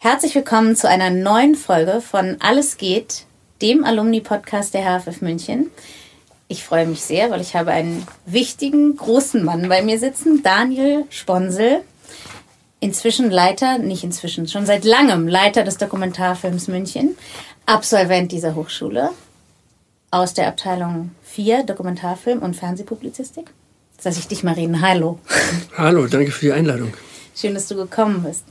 [0.00, 3.24] Herzlich willkommen zu einer neuen Folge von Alles geht,
[3.60, 5.72] dem Alumni-Podcast der HFF München.
[6.46, 11.04] Ich freue mich sehr, weil ich habe einen wichtigen, großen Mann bei mir sitzen, Daniel
[11.10, 11.80] Sponsel.
[12.78, 17.16] Inzwischen Leiter, nicht inzwischen, schon seit langem Leiter des Dokumentarfilms München,
[17.66, 19.10] Absolvent dieser Hochschule
[20.12, 23.50] aus der Abteilung 4 Dokumentarfilm und Fernsehpublizistik.
[23.96, 24.80] Jetzt lasse ich dich mal reden.
[24.80, 25.18] Hallo.
[25.76, 26.94] Hallo, danke für die Einladung.
[27.34, 28.44] Schön, dass du gekommen bist.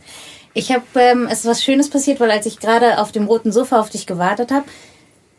[0.57, 3.51] Ich habe, ähm, es ist was Schönes passiert, weil als ich gerade auf dem roten
[3.51, 4.65] Sofa auf dich gewartet habe,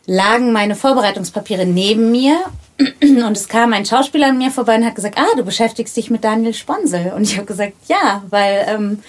[0.05, 2.39] lagen meine Vorbereitungspapiere neben mir
[3.01, 6.09] und es kam ein Schauspieler an mir vorbei und hat gesagt, ah, du beschäftigst dich
[6.09, 7.11] mit Daniel Sponsel.
[7.13, 9.03] Und ich habe gesagt, ja, weil ähm,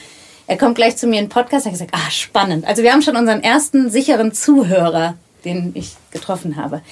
[0.49, 1.65] er kommt gleich zu mir in den Podcast.
[1.65, 2.67] Er hat gesagt, ah, spannend.
[2.67, 6.83] Also wir haben schon unseren ersten sicheren Zuhörer, den ich getroffen habe.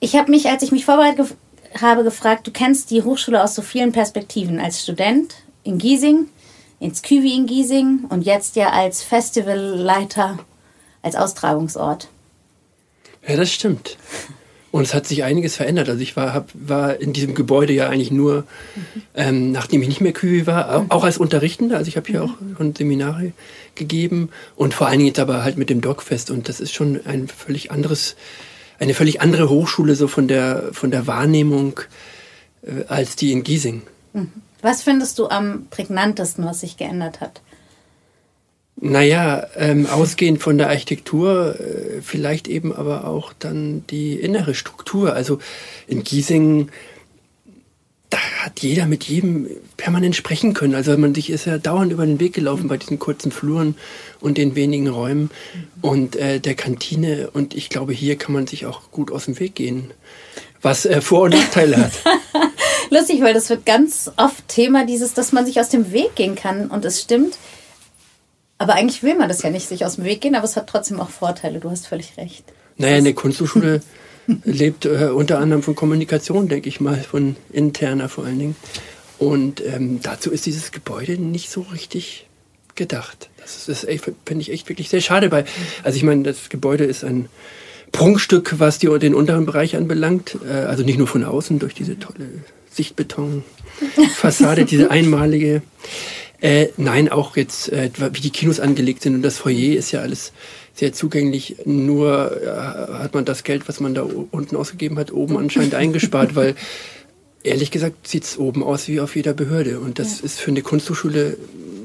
[0.00, 3.54] Ich habe mich, als ich mich vorbereitet ge habe, gefragt, du kennst die Hochschule aus
[3.54, 4.60] so vielen Perspektiven.
[4.60, 6.28] Als Student in Giesing,
[6.80, 10.38] ins Küwi in Giesing und jetzt ja als Festivalleiter,
[11.02, 12.08] als Austragungsort.
[13.26, 13.96] Ja, das stimmt.
[14.74, 15.88] Und es hat sich einiges verändert.
[15.88, 18.42] Also ich war, hab, war in diesem Gebäude ja eigentlich nur,
[19.14, 21.76] ähm, nachdem ich nicht mehr Küwi war, auch als Unterrichtender.
[21.76, 23.30] Also ich habe hier auch schon Seminare
[23.76, 26.32] gegeben und vor allen Dingen jetzt aber halt mit dem Dogfest.
[26.32, 28.16] Und das ist schon ein völlig anderes,
[28.80, 31.78] eine völlig andere Hochschule so von der, von der Wahrnehmung
[32.62, 33.82] äh, als die in Giesing.
[34.12, 34.32] Mhm.
[34.64, 37.42] Was findest du am prägnantesten, was sich geändert hat?
[38.76, 45.12] Naja, ähm, ausgehend von der Architektur, äh, vielleicht eben aber auch dann die innere Struktur.
[45.12, 45.38] Also
[45.86, 46.70] in Giesing,
[48.08, 50.74] da hat jeder mit jedem permanent sprechen können.
[50.74, 53.76] Also man sich ist ja dauernd über den Weg gelaufen bei diesen kurzen Fluren
[54.20, 55.30] und den wenigen Räumen
[55.82, 57.28] und äh, der Kantine.
[57.34, 59.90] Und ich glaube, hier kann man sich auch gut aus dem Weg gehen,
[60.62, 61.92] was äh, Vor- und Nachteile hat.
[62.90, 66.34] Lustig, weil das wird ganz oft Thema dieses, dass man sich aus dem Weg gehen
[66.34, 66.68] kann.
[66.68, 67.38] Und es stimmt.
[68.58, 70.68] Aber eigentlich will man das ja nicht, sich aus dem Weg gehen, aber es hat
[70.68, 71.60] trotzdem auch Vorteile.
[71.60, 72.44] Du hast völlig recht.
[72.76, 73.82] Naja, eine Kunsthochschule
[74.44, 78.56] lebt äh, unter anderem von Kommunikation, denke ich mal, von interner vor allen Dingen.
[79.18, 82.26] Und ähm, dazu ist dieses Gebäude nicht so richtig
[82.74, 83.30] gedacht.
[83.40, 85.28] Das, das finde ich echt wirklich sehr schade.
[85.28, 85.44] Bei,
[85.82, 87.28] also ich meine, das Gebäude ist ein
[87.92, 90.36] Prunkstück, was die, den unteren Bereich anbelangt.
[90.46, 92.28] Äh, also nicht nur von außen durch diese tolle
[92.74, 95.62] Sichtbetonfassade, diese einmalige.
[96.40, 100.00] Äh, nein, auch jetzt, äh, wie die Kinos angelegt sind und das Foyer ist ja
[100.00, 100.32] alles
[100.74, 101.56] sehr zugänglich.
[101.64, 102.46] Nur äh,
[103.02, 106.54] hat man das Geld, was man da unten ausgegeben hat, oben anscheinend eingespart, weil
[107.42, 110.24] ehrlich gesagt sieht es oben aus wie auf jeder Behörde und das ja.
[110.26, 111.38] ist für eine Kunsthochschule,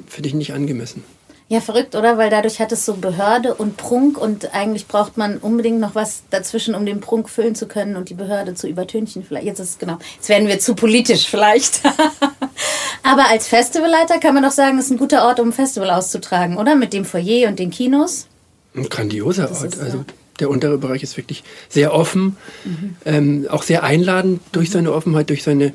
[0.07, 1.03] finde ich, nicht angemessen.
[1.51, 2.19] Ja, verrückt, oder?
[2.19, 6.21] Weil dadurch hat es so Behörde und Prunk und eigentlich braucht man unbedingt noch was
[6.29, 9.23] dazwischen, um den Prunk füllen zu können und die Behörde zu übertünchen.
[9.27, 9.97] Vielleicht jetzt ist es genau.
[10.15, 11.81] Jetzt werden wir zu politisch vielleicht.
[13.03, 15.89] Aber als Festivalleiter kann man doch sagen, es ist ein guter Ort, um ein Festival
[15.89, 16.75] auszutragen, oder?
[16.75, 18.27] Mit dem Foyer und den Kinos.
[18.75, 19.73] Ein grandioser Ort.
[19.73, 20.05] Ist, also
[20.39, 22.95] der untere Bereich ist wirklich sehr offen, mhm.
[23.05, 25.73] ähm, auch sehr einladend durch seine Offenheit, durch seine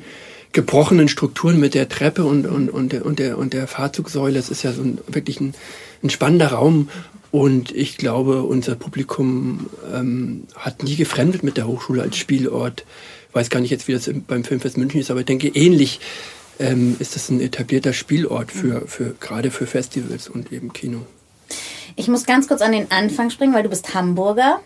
[0.55, 4.39] gebrochenen Strukturen mit der Treppe und, und, und, der, und, der, und der Fahrzeugsäule.
[4.39, 5.53] Es ist ja so ein, wirklich ein,
[6.01, 6.89] ein spannender Raum.
[7.29, 12.85] Und ich glaube, unser Publikum ähm, hat nie gefremdet mit der Hochschule als Spielort.
[13.29, 15.99] Ich weiß gar nicht jetzt, wie das beim Filmfest München ist, aber ich denke, ähnlich
[16.57, 18.87] ähm, ist das ein etablierter Spielort für, mhm.
[18.87, 21.01] für, gerade für Festivals und eben Kino.
[21.97, 24.61] Ich muss ganz kurz an den Anfang springen, weil du bist Hamburger,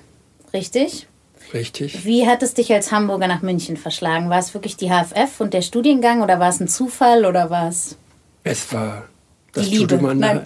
[0.53, 1.07] richtig?
[1.53, 2.05] Richtig.
[2.05, 4.29] Wie hat es dich als Hamburger nach München verschlagen?
[4.29, 7.69] War es wirklich die HFF und der Studiengang oder war es ein Zufall oder war
[7.69, 7.97] es?
[8.43, 9.05] Es war
[9.53, 10.11] das die Studium Liebe.
[10.11, 10.43] an der,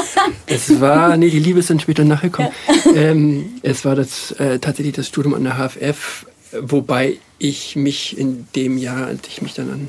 [0.46, 2.50] Es war, nee, die Liebe ist dann später nachgekommen.
[2.94, 6.26] ähm, es war das, äh, tatsächlich das Studium an der HFF,
[6.60, 9.88] wobei ich mich in dem Jahr, als ich mich dann an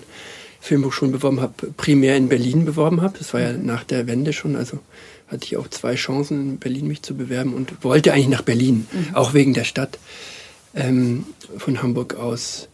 [0.60, 3.18] Filmhochschulen beworben habe, primär in Berlin beworben habe.
[3.18, 4.80] Das war ja nach der Wende schon, also
[5.28, 8.88] hatte ich auch zwei Chancen in Berlin mich zu bewerben und wollte eigentlich nach Berlin,
[8.92, 9.16] mhm.
[9.16, 9.98] auch wegen der Stadt
[10.78, 11.26] ähm,
[11.58, 12.70] von Hamburg aus.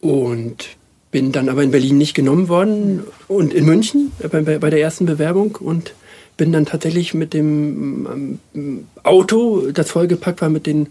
[0.00, 0.68] Und
[1.10, 5.06] bin dann aber in Berlin nicht genommen worden und in München bei, bei der ersten
[5.06, 5.94] Bewerbung und
[6.36, 10.88] bin dann tatsächlich mit dem ähm, Auto, das vollgepackt war mit den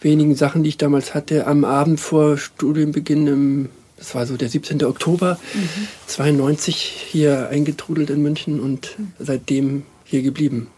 [0.00, 4.48] wenigen Sachen, die ich damals hatte, am Abend vor Studienbeginn im das war so der
[4.48, 4.84] 17.
[4.84, 5.88] Oktober mhm.
[6.06, 10.68] 92 hier eingetrudelt in München und seitdem hier geblieben.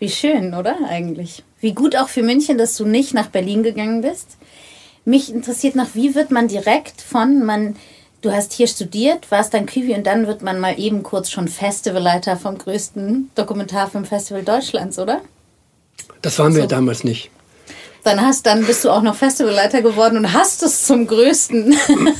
[0.00, 1.44] Wie schön, oder eigentlich?
[1.64, 4.36] Wie gut auch für München, dass du nicht nach Berlin gegangen bist.
[5.06, 7.74] Mich interessiert noch, wie wird man direkt von, man,
[8.20, 11.48] du hast hier studiert, warst dann Küwi und dann wird man mal eben kurz schon
[11.48, 15.22] Festivalleiter vom größten Dokumentarfilmfestival Deutschlands, oder?
[16.20, 16.68] Das waren wir so.
[16.68, 17.30] damals nicht.
[18.02, 21.74] Dann hast, dann bist du auch noch Festivalleiter geworden und hast es zum größten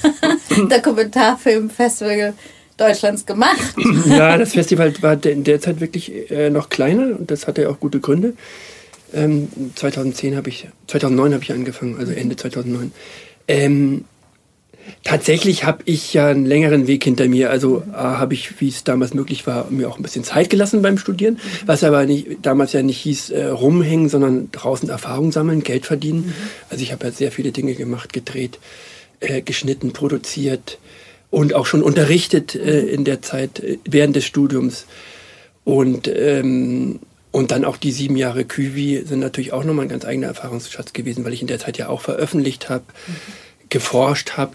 [0.71, 2.33] Dokumentarfilmfestival
[2.79, 3.75] Deutschlands gemacht.
[4.07, 7.69] ja, das Festival war in der Zeit wirklich äh, noch kleiner und das hatte ja
[7.69, 8.33] auch gute Gründe.
[9.15, 12.93] Ähm, 2010 habe ich, 2009 habe ich angefangen, also Ende 2009.
[13.47, 14.05] Ähm,
[15.03, 17.51] tatsächlich habe ich ja einen längeren Weg hinter mir.
[17.51, 20.83] Also äh, habe ich, wie es damals möglich war, mir auch ein bisschen Zeit gelassen
[20.83, 21.67] beim Studieren, mhm.
[21.67, 26.27] was aber nicht, damals ja nicht hieß äh, rumhängen, sondern draußen Erfahrung sammeln, Geld verdienen.
[26.27, 26.35] Mhm.
[26.71, 28.59] Also ich habe ja sehr viele Dinge gemacht, gedreht,
[29.21, 30.79] äh, geschnitten, produziert,
[31.35, 34.87] und auch schon unterrichtet äh, in der Zeit äh, während des Studiums.
[35.65, 37.01] Und, ähm,
[37.35, 40.93] und dann auch die sieben Jahre Küvi sind natürlich auch nochmal ein ganz eigener Erfahrungsschatz
[40.93, 43.13] gewesen, weil ich in der Zeit ja auch veröffentlicht habe, mhm.
[43.71, 44.53] geforscht habe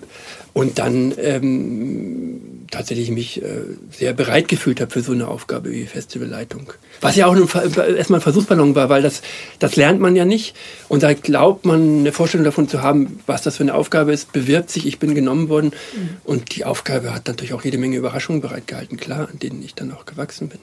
[0.53, 2.39] und dann ähm,
[2.71, 6.71] tatsächlich mich äh, sehr bereit gefühlt habe für so eine Aufgabe wie Festivalleitung.
[7.01, 9.23] Was ja auch erstmal ein Versuchsballon war, weil das,
[9.59, 10.55] das lernt man ja nicht.
[10.87, 14.31] Und da glaubt man, eine Vorstellung davon zu haben, was das für eine Aufgabe ist,
[14.31, 15.71] bewirbt sich, ich bin genommen worden.
[15.93, 16.09] Mhm.
[16.23, 19.91] Und die Aufgabe hat natürlich auch jede Menge Überraschungen bereitgehalten, klar, an denen ich dann
[19.91, 20.59] auch gewachsen bin.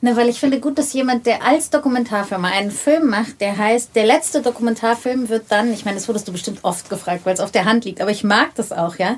[0.00, 3.94] Na, weil ich finde gut, dass jemand, der als Dokumentarfilmer einen Film macht, der heißt,
[3.94, 7.40] der letzte Dokumentarfilm wird dann, ich meine, das wurdest du bestimmt oft gefragt, weil es
[7.40, 9.16] auf der Hand liegt, aber ich mag das auch, ja.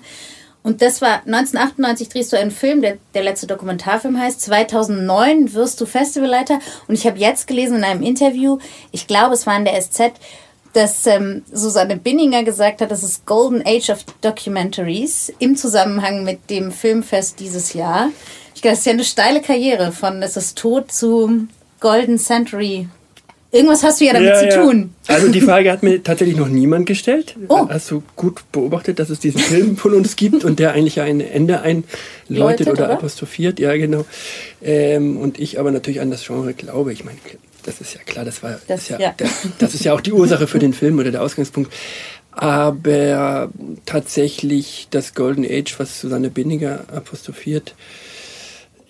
[0.63, 4.43] Und das war 1998 drehst du einen Film, der der letzte Dokumentarfilm heißt.
[4.43, 6.59] 2009 wirst du Festivalleiter.
[6.87, 8.59] Und ich habe jetzt gelesen in einem Interview,
[8.93, 10.13] ich glaube, es war in der SZ,
[10.75, 16.51] dass ähm, Susanne Binninger gesagt hat, das ist Golden Age of Documentaries im Zusammenhang mit
[16.51, 18.11] dem Filmfest dieses Jahr.
[18.63, 21.47] Das ist ja eine steile Karriere von Es ist tot zu
[21.81, 22.89] Golden Century
[23.53, 24.63] Irgendwas hast du ja damit ja, zu ja.
[24.63, 24.95] tun.
[25.09, 27.35] Also die Frage hat mir tatsächlich noch niemand gestellt.
[27.49, 27.69] Oh.
[27.69, 31.21] Hast du gut beobachtet, dass es diesen Film von uns gibt und der eigentlich ein
[31.21, 33.59] Ende einläutet oder, oder, apostrophiert.
[33.59, 34.05] Ja, genau.
[34.63, 36.93] Ähm, und ich aber natürlich an das Genre glaube.
[36.93, 37.19] Ich meine,
[37.65, 39.15] das ist ja klar, das war das, ist ja, ja.
[39.17, 41.73] Das, das ist ja auch die Ursache für den Film oder der Ausgangspunkt.
[42.31, 43.51] Aber
[43.85, 47.75] tatsächlich das Golden Age, was Susanne Binninger apostrophiert,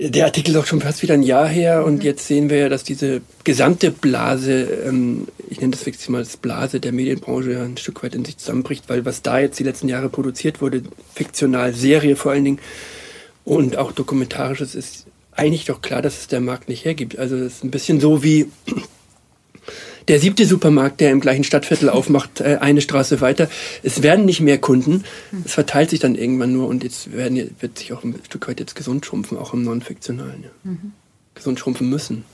[0.03, 2.01] der Artikel ist auch schon fast wieder ein Jahr her und mhm.
[2.01, 6.39] jetzt sehen wir ja, dass diese gesamte Blase, ähm, ich nenne das wirklich mal als
[6.39, 9.65] Blase der Medienbranche, ja ein Stück weit in sich zusammenbricht, weil was da jetzt die
[9.65, 10.83] letzten Jahre produziert wurde,
[11.15, 12.59] fiktional, Serie vor allen Dingen
[13.45, 17.19] und auch dokumentarisches, ist eigentlich doch klar, dass es der Markt nicht hergibt.
[17.19, 18.49] Also es ist ein bisschen so wie
[20.09, 23.49] der siebte Supermarkt, der im gleichen Stadtviertel aufmacht, äh, eine Straße weiter.
[23.83, 25.05] Es werden nicht mehr Kunden.
[25.45, 28.61] Es verteilt sich dann irgendwann nur und jetzt werden, wird sich auch ein Stück weit
[28.61, 30.45] jetzt gesund schrumpfen, auch im Non-Fiktionalen.
[30.45, 30.51] Ja.
[30.65, 30.93] Mhm.
[31.35, 32.25] Gesund schrumpfen müssen.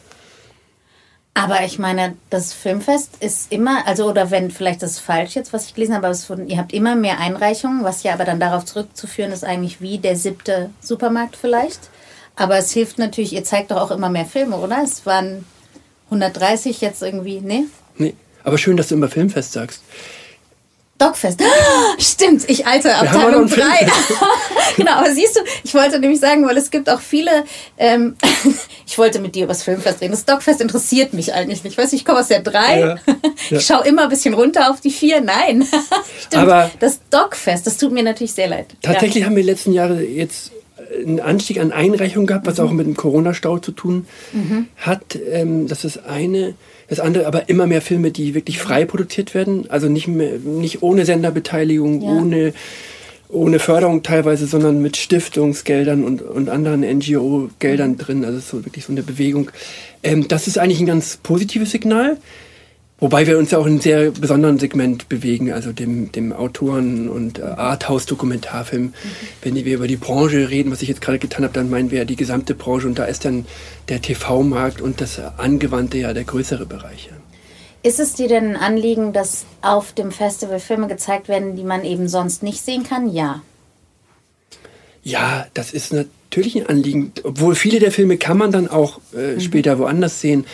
[1.35, 5.53] Aber ich meine, das Filmfest ist immer, also oder wenn vielleicht das ist falsch jetzt,
[5.53, 8.25] was ich gelesen habe, aber es wurden, ihr habt immer mehr Einreichungen, was ja aber
[8.25, 11.91] dann darauf zurückzuführen ist eigentlich wie der siebte Supermarkt vielleicht.
[12.37, 14.83] Aber es hilft natürlich, ihr zeigt doch auch immer mehr Filme, oder?
[14.83, 15.45] Es waren
[16.07, 17.65] 130 jetzt irgendwie, ne?
[17.97, 18.15] Nee,
[18.45, 19.83] aber schön, dass du immer Filmfest sagst.
[20.99, 21.43] Dogfest.
[21.99, 23.63] Stimmt, ich alte Abteilung 3.
[24.77, 27.45] genau, aber siehst du, ich wollte nämlich sagen, weil es gibt auch viele,
[27.77, 28.17] ähm,
[28.87, 30.13] ich wollte mit dir über das Filmfest reden.
[30.13, 31.73] Das Dogfest interessiert mich eigentlich nicht.
[31.73, 32.81] Ich weiß, ich komme aus der 3.
[32.81, 32.97] Ja, ja.
[33.51, 35.21] Ich schaue immer ein bisschen runter auf die 4.
[35.21, 35.67] Nein.
[36.19, 36.43] Stimmt.
[36.43, 38.67] Aber das Dogfest, das tut mir natürlich sehr leid.
[38.83, 39.27] Tatsächlich ja.
[39.27, 40.51] haben wir die letzten Jahre jetzt
[41.05, 42.65] einen Anstieg an Einreichungen gehabt, was mhm.
[42.65, 44.67] auch mit dem Corona-Stau zu tun mhm.
[44.77, 45.19] hat.
[45.31, 46.55] Ähm, das ist eine.
[46.89, 49.69] Das andere aber immer mehr Filme, die wirklich frei produziert werden.
[49.71, 52.09] Also nicht, mehr, nicht ohne Senderbeteiligung, ja.
[52.09, 52.55] ohne,
[53.29, 57.99] ohne Förderung teilweise, sondern mit Stiftungsgeldern und, und anderen NGO-Geldern mhm.
[57.99, 58.25] drin.
[58.25, 59.51] Also es ist so wirklich so eine Bewegung.
[60.03, 62.19] Ähm, das ist eigentlich ein ganz positives Signal.
[62.99, 67.11] Wobei wir uns ja auch in einem sehr besonderen Segment bewegen, also dem, dem Autoren-
[67.11, 68.85] und äh, Arthouse-Dokumentarfilm.
[68.85, 68.93] Mhm.
[69.43, 71.99] Wenn wir über die Branche reden, was ich jetzt gerade getan habe, dann meinen wir
[71.99, 73.45] ja die gesamte Branche und da ist dann
[73.91, 77.11] der TV-Markt und das Angewandte ja der größere Bereich.
[77.83, 81.85] Ist es dir denn ein Anliegen, dass auf dem Festival Filme gezeigt werden, die man
[81.85, 83.13] eben sonst nicht sehen kann?
[83.13, 83.43] Ja.
[85.05, 87.13] Ja, das ist natürlich ein Anliegen.
[87.23, 89.41] Obwohl viele der Filme kann man dann auch äh, mhm.
[89.41, 90.47] später woanders sehen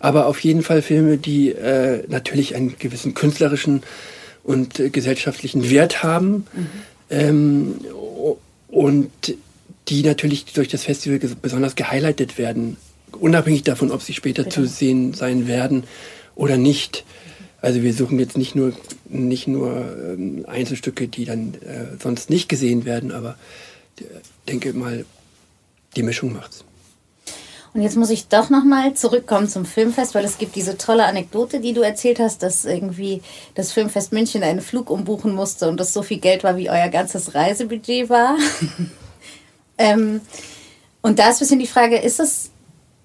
[0.00, 3.82] aber auf jeden Fall Filme, die äh, natürlich einen gewissen künstlerischen
[4.42, 6.66] und äh, gesellschaftlichen Wert haben mhm.
[7.10, 7.74] ähm,
[8.68, 9.10] und
[9.88, 12.76] die natürlich durch das Festival besonders gehighlightet werden,
[13.12, 14.54] unabhängig davon, ob sie später Bitte.
[14.54, 15.84] zu sehen sein werden
[16.34, 17.04] oder nicht.
[17.60, 18.72] Also wir suchen jetzt nicht nur,
[19.08, 19.76] nicht nur
[20.12, 23.36] ähm, Einzelstücke, die dann äh, sonst nicht gesehen werden, aber
[23.98, 24.08] ich äh,
[24.48, 25.04] denke mal,
[25.96, 26.64] die Mischung macht's.
[27.72, 31.60] Und jetzt muss ich doch nochmal zurückkommen zum Filmfest, weil es gibt diese tolle Anekdote,
[31.60, 33.22] die du erzählt hast, dass irgendwie
[33.54, 36.88] das Filmfest München einen Flug umbuchen musste und das so viel Geld war, wie euer
[36.88, 38.36] ganzes Reisebudget war.
[39.78, 40.20] ähm,
[41.00, 42.50] und da ist ein bisschen die Frage, ist es,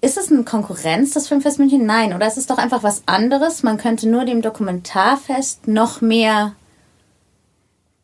[0.00, 1.86] ist es eine Konkurrenz, das Filmfest München?
[1.86, 3.62] Nein, oder ist es doch einfach was anderes?
[3.62, 6.56] Man könnte nur dem Dokumentarfest noch mehr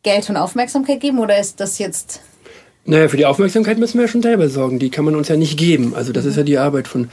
[0.01, 2.21] Geld und Aufmerksamkeit geben oder ist das jetzt
[2.85, 4.79] naja, für die Aufmerksamkeit müssen wir ja schon selber sorgen.
[4.79, 5.95] Die kann man uns ja nicht geben.
[5.95, 6.29] Also das mhm.
[6.31, 7.09] ist ja die Arbeit von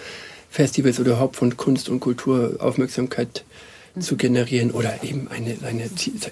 [0.51, 3.45] Festivals oder überhaupt von Kunst und Kultur, Aufmerksamkeit
[3.95, 4.01] mhm.
[4.01, 5.89] zu generieren oder eben eine, eine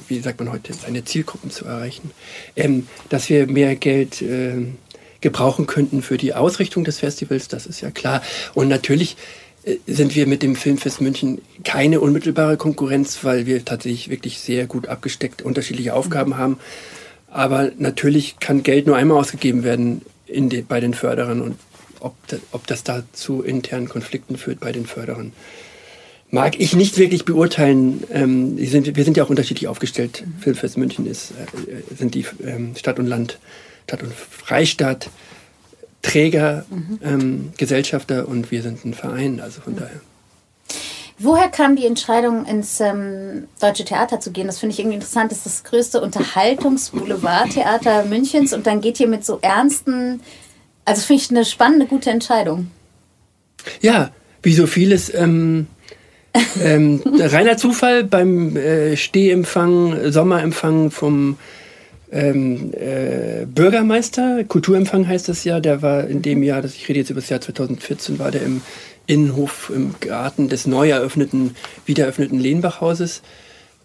[0.09, 2.11] wie sagt man heute, seine Zielgruppen zu erreichen.
[2.57, 4.55] Ähm, dass wir mehr Geld äh,
[5.21, 8.23] gebrauchen könnten für die Ausrichtung des Festivals, das ist ja klar.
[8.55, 9.17] Und natürlich
[9.63, 14.67] äh, sind wir mit dem Filmfest München keine unmittelbare Konkurrenz, weil wir tatsächlich wirklich sehr
[14.67, 16.39] gut abgesteckt unterschiedliche Aufgaben mhm.
[16.39, 16.59] haben.
[17.31, 21.57] Aber natürlich kann Geld nur einmal ausgegeben werden de, bei den Förderern und
[22.01, 25.33] ob, das, ob das da zu internen Konflikten führt bei den Förderern,
[26.31, 28.05] mag ich nicht wirklich beurteilen.
[28.13, 30.25] Ähm, sind, wir sind ja auch unterschiedlich aufgestellt.
[30.25, 30.41] Mhm.
[30.41, 33.39] Filmfest München ist, äh, sind die ähm, Stadt und Land,
[33.85, 35.11] Stadt und Freistaat,
[36.03, 37.01] Träger, mhm.
[37.03, 39.41] ähm, Gesellschafter und wir sind ein Verein.
[39.41, 39.79] Also von mhm.
[39.79, 40.01] daher.
[41.21, 44.47] Woher kam die Entscheidung, ins ähm, Deutsche Theater zu gehen?
[44.47, 45.33] Das finde ich irgendwie interessant.
[45.33, 50.21] Das ist das größte Unterhaltungs-Boulevardtheater Münchens und dann geht ihr mit so ernsten.
[50.85, 52.71] Also finde ich eine spannende, gute Entscheidung.
[53.81, 55.13] Ja, wie so vieles.
[55.13, 55.67] Ähm,
[56.63, 61.37] ähm, reiner Zufall beim äh, Stehempfang, Sommerempfang vom
[62.11, 67.01] ähm, äh, Bürgermeister, Kulturempfang heißt das ja, der war in dem Jahr, das ich rede
[67.01, 68.63] jetzt über das Jahr 2014, war der im
[69.09, 73.23] Innenhof im Garten des neu eröffneten, wiedereröffneten Lehnbachhauses.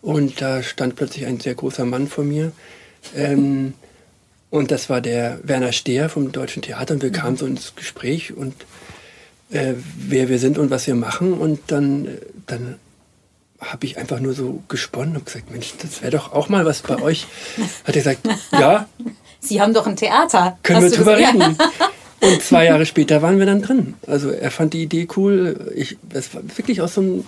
[0.01, 2.51] Und da stand plötzlich ein sehr großer Mann vor mir.
[3.15, 3.73] Ähm,
[4.51, 6.93] und das war der Werner Stehr vom Deutschen Theater.
[6.93, 8.53] Und wir kamen so ins Gespräch und
[9.49, 11.33] äh, wer wir sind und was wir machen.
[11.33, 12.09] Und dann,
[12.45, 12.75] dann
[13.61, 16.81] habe ich einfach nur so gesponnen und gesagt, Mensch, das wäre doch auch mal was
[16.81, 17.27] bei euch.
[17.85, 18.89] Hat er gesagt, ja.
[19.39, 20.57] Sie haben doch ein Theater.
[20.63, 21.57] Können Hast wir drüber reden.
[22.23, 23.95] Und zwei Jahre später waren wir dann drin.
[24.07, 25.71] Also er fand die Idee cool.
[25.75, 27.25] Ich, es war wirklich aus so einem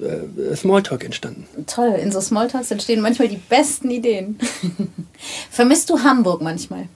[0.00, 1.46] äh, Smalltalk entstanden.
[1.66, 4.38] Toll, in so Smalltalks entstehen manchmal die besten Ideen.
[5.50, 6.88] Vermisst du Hamburg manchmal?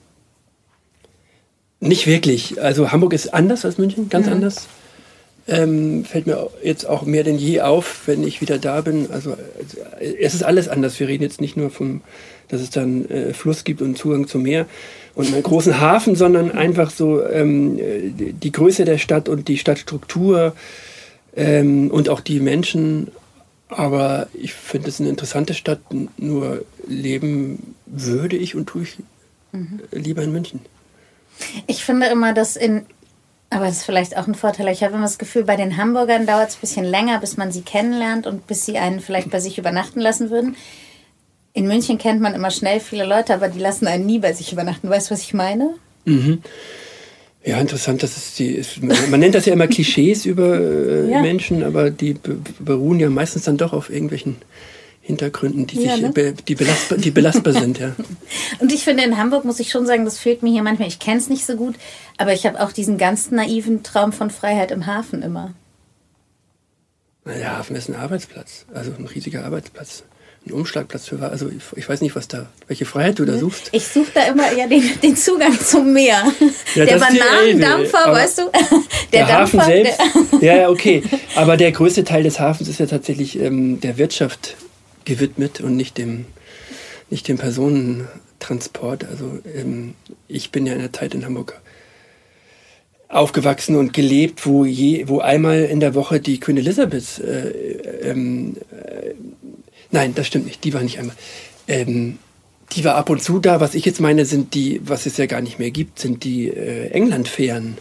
[1.79, 2.61] Nicht wirklich.
[2.61, 4.33] Also Hamburg ist anders als München, ganz mhm.
[4.33, 4.67] anders.
[5.49, 9.09] Ähm, fällt mir jetzt auch mehr denn je auf, wenn ich wieder da bin.
[9.13, 9.37] Also
[10.01, 10.99] es ist alles anders.
[10.99, 12.01] Wir reden jetzt nicht nur vom,
[12.49, 14.67] dass es dann äh, Fluss gibt und Zugang zum Meer,
[15.17, 20.55] und einen großen Hafen, sondern einfach so ähm, die Größe der Stadt und die Stadtstruktur
[21.35, 23.09] ähm, und auch die Menschen.
[23.69, 25.81] Aber ich finde es eine interessante Stadt,
[26.19, 28.99] nur leben würde ich und tue ich
[29.53, 29.81] mhm.
[29.91, 30.61] lieber in München.
[31.67, 32.85] Ich finde immer, dass in
[33.51, 34.69] aber das ist vielleicht auch ein Vorteil.
[34.69, 37.53] Ich habe immer das Gefühl, bei den Hamburgern dauert es ein bisschen länger, bis man
[37.53, 40.57] sie kennenlernt und bis sie einen vielleicht bei sich übernachten lassen würden.
[41.53, 44.53] In München kennt man immer schnell viele Leute, aber die lassen einen nie bei sich
[44.53, 44.91] übernachten.
[44.91, 45.75] Weißt du, was ich meine?
[46.05, 46.43] Mhm.
[47.45, 48.83] Ja, interessant, dass es die ist.
[48.83, 51.23] Man nennt das ja immer Klischees über äh, ja.
[51.23, 52.17] Menschen, aber die
[52.59, 54.37] beruhen ja meistens dann doch auf irgendwelchen
[55.07, 56.35] Hintergründen, die, ja, sich, ne?
[56.49, 57.79] die, belastbar, die belastbar sind.
[57.79, 57.95] Ja.
[58.59, 60.89] Und ich finde, in Hamburg muss ich schon sagen, das fehlt mir hier manchmal.
[60.89, 61.77] Ich kenne es nicht so gut,
[62.19, 65.55] aber ich habe auch diesen ganz naiven Traum von Freiheit im Hafen immer.
[67.25, 70.03] Der Hafen ist ein Arbeitsplatz, also ein riesiger Arbeitsplatz
[70.47, 73.69] ein Umschlagplatz für Also ich, ich, weiß nicht, was da, welche Freiheit du da suchst.
[73.73, 76.23] Ich suche da immer ja den, den Zugang zum Meer.
[76.75, 78.43] Ja, der Bananendampfer, weißt du?
[79.13, 80.01] Der, der Hafen selbst.
[80.41, 81.03] Der, ja, okay.
[81.37, 84.57] Aber der größte Teil des Hafens ist ja tatsächlich ähm, der Wirtschaft
[85.07, 86.27] gewidmet und nicht dem,
[87.09, 89.05] nicht dem Personentransport.
[89.05, 89.95] Also ähm,
[90.29, 91.59] ich bin ja in der Zeit in Hamburg
[93.09, 98.57] aufgewachsen und gelebt, wo, je, wo einmal in der Woche die Queen Elizabeth äh, ähm,
[98.71, 99.15] äh,
[99.91, 100.65] Nein, das stimmt nicht.
[100.65, 101.17] Die war nicht einmal.
[101.69, 102.19] Ähm,
[102.73, 103.61] die war ab und zu da.
[103.61, 106.49] Was ich jetzt meine, sind die, was es ja gar nicht mehr gibt, sind die
[106.49, 107.79] äh, England-Fähren,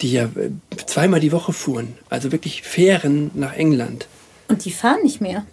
[0.00, 0.50] die ja äh,
[0.86, 1.94] zweimal die Woche fuhren.
[2.10, 4.06] Also wirklich Fähren nach England.
[4.48, 5.46] Und die fahren nicht mehr?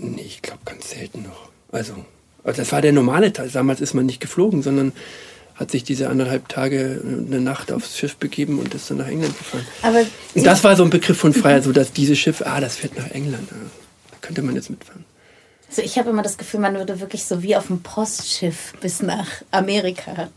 [0.00, 1.48] Nee, ich glaube ganz selten noch.
[1.72, 1.94] Also,
[2.44, 3.50] also das war der normale Teil.
[3.50, 4.92] Damals ist man nicht geflogen, sondern
[5.54, 9.36] hat sich diese anderthalb Tage eine Nacht aufs Schiff begeben und ist dann nach England
[9.36, 9.66] gefahren.
[9.82, 12.76] Aber und das war so ein Begriff von Freiheit, so dass dieses Schiff, ah, das
[12.76, 13.48] fährt nach England.
[13.50, 15.04] Da könnte man jetzt mitfahren.
[15.68, 19.02] Also ich habe immer das Gefühl, man würde wirklich so wie auf dem Postschiff bis
[19.02, 20.28] nach Amerika.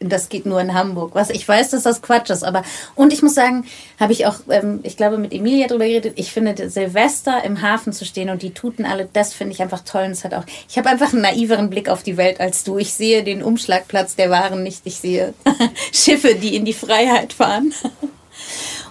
[0.00, 1.14] Das geht nur in Hamburg.
[1.14, 2.62] Was ich weiß, dass das Quatsch ist, aber
[2.94, 3.64] und ich muss sagen,
[3.98, 6.14] habe ich auch, ähm, ich glaube, mit Emilia darüber geredet.
[6.16, 9.80] Ich finde Silvester im Hafen zu stehen und die Tuten alle, das finde ich einfach
[9.80, 10.04] toll.
[10.04, 12.78] Und es hat auch, ich habe einfach einen naiveren Blick auf die Welt als du.
[12.78, 14.82] Ich sehe den Umschlagplatz der Waren nicht.
[14.84, 15.32] Ich sehe
[15.92, 17.72] Schiffe, die in die Freiheit fahren.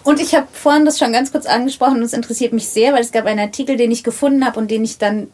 [0.03, 3.01] Und ich habe vorhin das schon ganz kurz angesprochen und es interessiert mich sehr, weil
[3.01, 5.27] es gab einen Artikel, den ich gefunden habe und den ich dann,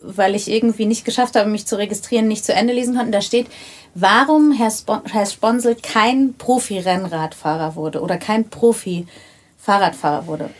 [0.00, 3.12] weil ich irgendwie nicht geschafft habe, mich zu registrieren, nicht zu Ende lesen konnte.
[3.12, 3.46] Da steht,
[3.94, 10.50] warum Herr, Spon Herr Sponsel kein Profi-Rennradfahrer wurde oder kein Profi-Fahrradfahrer wurde.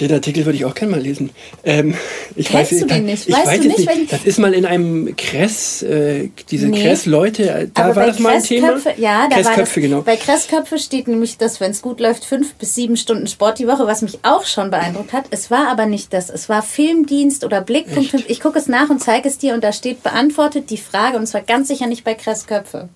[0.00, 1.30] Den Artikel würde ich auch gerne mal lesen.
[1.62, 1.94] Ähm,
[2.34, 3.28] ich Kennst weiß, du den nicht?
[3.28, 4.12] Ich weißt weiß du nicht, nicht?
[4.12, 6.82] Das ist mal in einem Kress, äh, diese Nee.
[6.82, 8.72] Kress-Leute, äh, da Aber war bei das mal ein Thema.
[8.74, 10.02] Kressköpfe- Ja, da war das, genau.
[10.02, 13.68] Bei Kressköpfe steht nämlich, dass wenn es gut läuft, fünf bis sieben Stunden Sport die
[13.68, 15.26] Woche, was mich auch schon beeindruckt hat.
[15.30, 16.30] Es war aber nicht das.
[16.30, 18.12] Es war Filmdienst oder Blickpunkt.
[18.12, 18.28] Echt?
[18.28, 21.26] Ich gucke es nach und zeige es dir und da steht beantwortet die Frage und
[21.28, 22.88] zwar ganz sicher nicht bei Kressköpfe.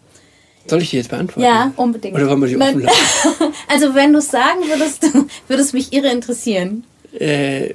[0.70, 1.42] Soll ich die jetzt beantworten?
[1.42, 2.14] Ja, unbedingt.
[2.14, 3.52] Oder wollen wir die offen lassen?
[3.68, 5.02] Also wenn du es sagen würdest,
[5.48, 6.84] würde es mich irre interessieren.
[7.18, 7.74] Äh,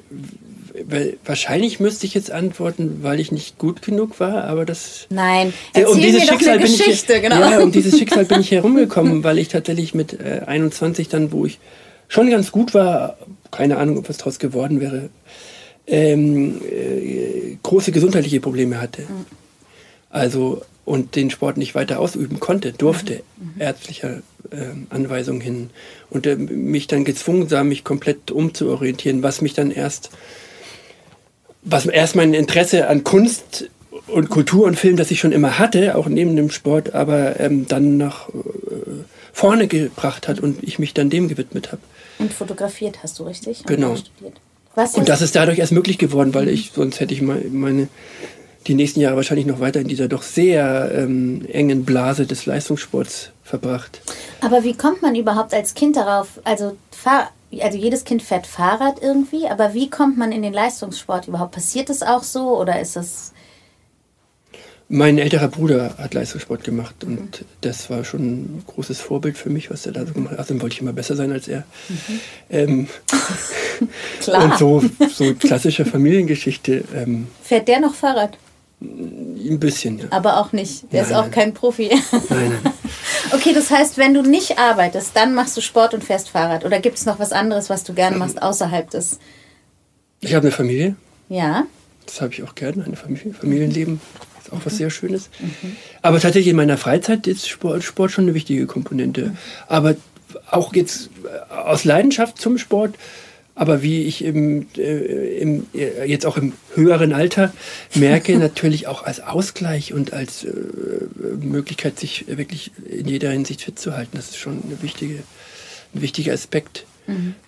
[1.25, 5.07] wahrscheinlich müsste ich jetzt antworten, weil ich nicht gut genug war, aber das.
[5.09, 7.39] Nein, Äh, erzähl mir doch eine Geschichte, ich, genau.
[7.39, 11.45] Ja, um dieses Schicksal bin ich herumgekommen, weil ich tatsächlich mit äh, 21 dann, wo
[11.45, 11.59] ich
[12.07, 13.17] schon ganz gut war,
[13.51, 15.09] keine Ahnung, ob was draus geworden wäre,
[15.87, 19.01] ähm, äh, große gesundheitliche Probleme hatte.
[19.01, 19.25] Mhm.
[20.09, 23.59] Also und den Sport nicht weiter ausüben konnte, durfte, Mhm.
[23.61, 25.71] ärztlicher ähm, Anweisung hin.
[26.11, 30.11] Und äh, mich dann gezwungen sah, mich komplett umzuorientieren, was mich dann erst,
[31.63, 33.69] was erst mein Interesse an Kunst
[34.07, 37.67] und Kultur und Film, das ich schon immer hatte, auch neben dem Sport, aber ähm,
[37.67, 38.33] dann nach äh,
[39.33, 41.81] vorne gebracht hat und ich mich dann dem gewidmet habe.
[42.19, 43.63] Und fotografiert hast du richtig?
[43.65, 43.95] Genau.
[44.93, 47.87] Und das ist dadurch erst möglich geworden, weil ich, sonst hätte ich me- meine,
[48.67, 53.31] die nächsten Jahre wahrscheinlich noch weiter in dieser doch sehr ähm, engen Blase des Leistungssports
[53.43, 54.01] verbracht.
[54.41, 56.39] Aber wie kommt man überhaupt als Kind darauf?
[56.43, 57.29] Also, Fahr
[57.61, 61.53] also jedes Kind fährt Fahrrad irgendwie, aber wie kommt man in den Leistungssport überhaupt?
[61.53, 63.31] Passiert das auch so oder ist das.
[64.87, 69.71] Mein älterer Bruder hat Leistungssport gemacht und das war schon ein großes Vorbild für mich,
[69.71, 70.39] was er da so gemacht hat.
[70.39, 71.63] Außerdem wollte ich immer besser sein als er.
[72.51, 72.87] Ähm,
[74.19, 74.43] Klar.
[74.43, 78.37] und so, so klassische Familiengeschichte, ähm, Fährt der noch Fahrrad?
[78.81, 80.05] Ein bisschen, ja.
[80.09, 80.91] Aber auch nicht.
[80.91, 81.31] Der ist Nein, auch nein.
[81.31, 81.89] kein Profi.
[82.29, 82.73] Nein, nein.
[83.31, 86.65] okay, das heißt, wenn du nicht arbeitest, dann machst du Sport und fährst Fahrrad.
[86.65, 89.19] Oder gibt es noch was anderes, was du gerne machst außerhalb des.
[90.19, 90.95] Ich habe eine Familie,
[91.29, 91.65] Ja?
[92.05, 93.99] Das habe ich auch gerne, eine Familie, Familienleben.
[94.41, 95.29] Ist auch was sehr Schönes.
[96.01, 99.35] Aber tatsächlich in meiner Freizeit ist Sport, Sport schon eine wichtige Komponente.
[99.67, 99.95] Aber
[100.51, 101.09] auch jetzt
[101.49, 102.95] aus Leidenschaft zum Sport,
[103.55, 107.53] aber wie ich im, äh, im, äh, jetzt auch im höheren Alter
[107.95, 110.51] merke, natürlich auch als Ausgleich und als äh,
[111.39, 114.11] Möglichkeit, sich wirklich in jeder Hinsicht fit zu halten.
[114.13, 115.23] Das ist schon eine wichtige,
[115.93, 116.85] ein wichtiger Aspekt,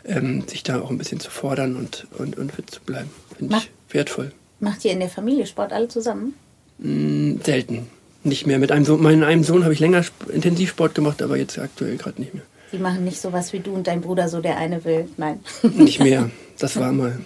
[0.06, 3.10] ähm, sich da auch ein bisschen zu fordern und, und, und fit zu bleiben.
[3.38, 4.32] Finde ich wertvoll.
[4.60, 6.34] Macht ihr in der Familie Sport alle zusammen?
[6.78, 7.88] Mm, Selten.
[8.24, 8.60] Nicht mehr.
[8.60, 11.98] Mit einem Sohn, meinem einem Sohn habe ich länger Sp Intensivsport gemacht, aber jetzt aktuell
[11.98, 12.43] gerade nicht mehr.
[12.72, 15.08] Die machen nicht sowas wie du und dein Bruder, so der eine will.
[15.18, 15.40] Nein.
[15.64, 16.30] Nicht mehr.
[16.60, 17.20] Das war mal.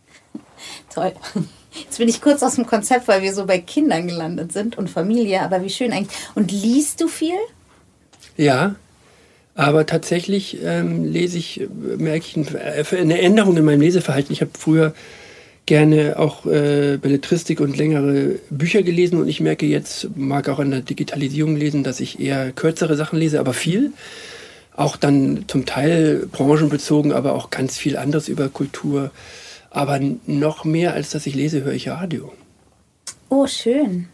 [0.94, 1.12] Toll.
[1.72, 4.88] Jetzt bin ich kurz aus dem Konzept, weil wir so bei Kindern gelandet sind und
[4.88, 6.16] Familie, aber wie schön eigentlich.
[6.34, 7.36] Und liest du viel?
[8.36, 8.76] Ja.
[9.54, 14.32] Aber tatsächlich ähm, lese ich, äh, merke ich äh, eine Änderung in meinem Leseverhalten.
[14.32, 14.94] Ich habe früher
[15.66, 20.70] gerne auch äh, Belletristik und längere Bücher gelesen und ich merke jetzt, mag auch an
[20.70, 23.92] der Digitalisierung lesen, dass ich eher kürzere Sachen lese, aber viel.
[24.76, 29.10] Auch dann zum Teil branchenbezogen, aber auch ganz viel anderes über Kultur.
[29.70, 32.32] Aber noch mehr als dass ich lese, höre ich Radio.
[33.28, 34.08] Oh, schön.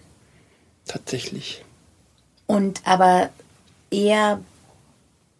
[0.86, 1.64] Tatsächlich.
[2.46, 3.30] Und aber
[3.90, 4.40] eher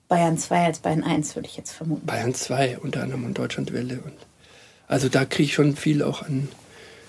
[0.08, 2.04] Bayern 2 als Bayern 1, würde ich jetzt vermuten.
[2.04, 4.00] Bayern 2 unter anderem und Deutschlandwelle.
[4.04, 4.14] Und
[4.88, 6.48] also da kriege ich schon viel auch an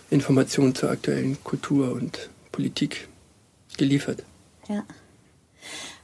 [0.09, 3.07] Informationen zur aktuellen Kultur und Politik
[3.77, 4.23] geliefert.
[4.69, 4.83] Ja.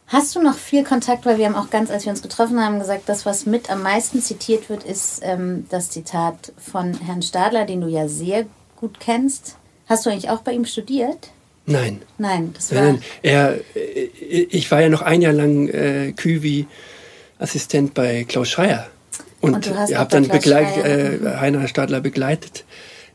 [0.07, 2.79] Hast du noch viel Kontakt, weil wir haben auch ganz, als wir uns getroffen haben,
[2.79, 7.65] gesagt, das, was mit am meisten zitiert wird, ist ähm, das Zitat von Herrn Stadler,
[7.65, 9.55] den du ja sehr gut kennst.
[9.85, 11.29] Hast du eigentlich auch bei ihm studiert?
[11.67, 12.01] Nein.
[12.17, 12.81] Nein, das war.
[12.81, 13.03] Nein.
[13.21, 18.87] Er, äh, ich war ja noch ein Jahr lang äh, Küwi-Assistent bei Klaus Schreier.
[19.41, 21.27] Und, Und habe dann Klaus begleit, Schreier, mhm.
[21.27, 22.65] äh, Heiner Stadler begleitet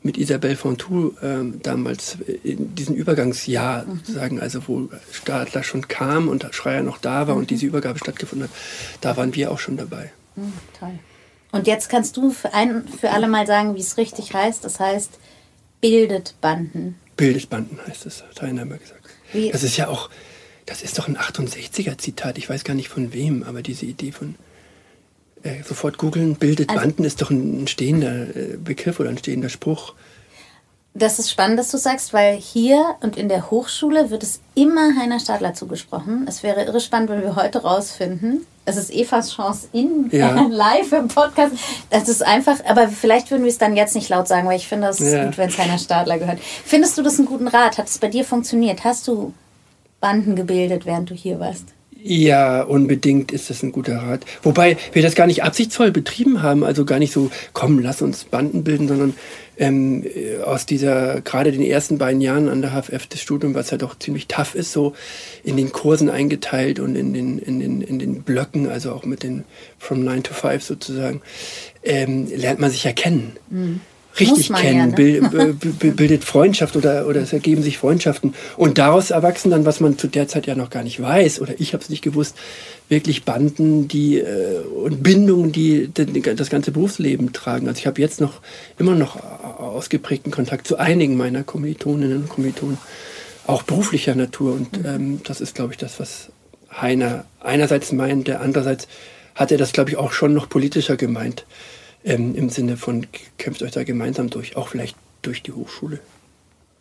[0.03, 3.99] mit Isabelle Fontou ähm, damals in diesem Übergangsjahr Mhm.
[3.99, 7.41] sozusagen, also wo Stadler schon kam und Schreier noch da war Mhm.
[7.43, 8.57] und diese Übergabe stattgefunden hat,
[9.01, 10.13] da waren wir auch schon dabei.
[10.37, 10.99] Hm, toll.
[11.53, 14.65] Und jetzt kannst du für, ein, für alle mal sagen, wie es richtig heißt.
[14.65, 15.11] Das heißt,
[15.81, 16.97] bildet Banden.
[17.17, 19.03] Bildesbanden heißt es, hat Heiner immer gesagt.
[19.33, 20.11] Wie- Das ist ja auch,
[20.67, 24.11] das ist doch ein 68er Zitat, ich weiß gar nicht von wem, aber diese Idee
[24.13, 24.35] von
[25.45, 29.49] äh, sofort googeln, bildet Also- Banden ist doch ein, stehender äh, Begriff oder ein stehender
[29.49, 29.95] Spruch.
[30.97, 34.97] Das ist spannend, dass du sagst, weil hier und in der Hochschule wird es immer
[34.97, 36.25] Heiner Stadler zugesprochen.
[36.29, 38.47] Es wäre irre spannend, wenn wir heute rausfinden.
[38.65, 40.41] Es ist Evas Chance in ja.
[40.51, 41.57] live im Podcast.
[41.91, 44.69] Das ist einfach, aber vielleicht würden wir es dann jetzt nicht laut sagen, weil ich
[44.69, 45.25] finde es ja.
[45.25, 46.39] gut, wenn es Heiner Stadler gehört.
[46.65, 47.77] Findest du das einen guten Rat?
[47.77, 48.85] Hat es bei dir funktioniert?
[48.85, 49.35] Hast du
[50.01, 51.74] Banden gebildet, während du hier warst?
[52.07, 54.27] Ja, unbedingt ist das ein guter Rat.
[54.43, 58.25] Wobei wir das gar nicht absichtsvoll betrieben haben, also gar nicht so, komm, lass uns
[58.25, 59.15] Banden bilden, sondern
[59.57, 60.05] ähm,
[60.45, 63.99] aus dieser, gerade den ersten beiden Jahren an der HFF des Studiums, was ja doch
[63.99, 64.93] ziemlich tough ist, so
[65.45, 69.23] in den Kursen eingeteilt und in den, in den, in den Blöcken, also auch mit
[69.23, 69.45] den
[69.79, 71.23] from 9 to 5 sozusagen,
[71.83, 73.39] ähm, lernt man sich ja kennen.
[73.49, 73.81] Mhm
[74.21, 75.55] richtig kennen, ja, ne?
[75.55, 78.35] bildet Freundschaft oder, oder es ergeben sich Freundschaften.
[78.57, 81.55] Und daraus erwachsen dann, was man zu der Zeit ja noch gar nicht weiß, oder
[81.59, 82.37] ich habe es nicht gewusst,
[82.89, 87.67] wirklich Banden die äh, und Bindungen, die das ganze Berufsleben tragen.
[87.69, 88.41] Also ich habe jetzt noch
[88.79, 89.17] immer noch
[89.59, 92.79] ausgeprägten Kontakt zu einigen meiner Kommilitoninnen und Kommilitonen,
[93.47, 94.53] auch beruflicher Natur.
[94.53, 94.87] Und mhm.
[94.87, 96.31] ähm, das ist, glaube ich, das, was
[96.71, 98.89] Heiner einerseits meint, der andererseits
[99.35, 101.45] hat er das, glaube ich, auch schon noch politischer gemeint
[102.05, 103.07] ähm, im Sinne von
[103.39, 106.01] kämpft euch da gemeinsam durch, auch vielleicht durch die Hochschule.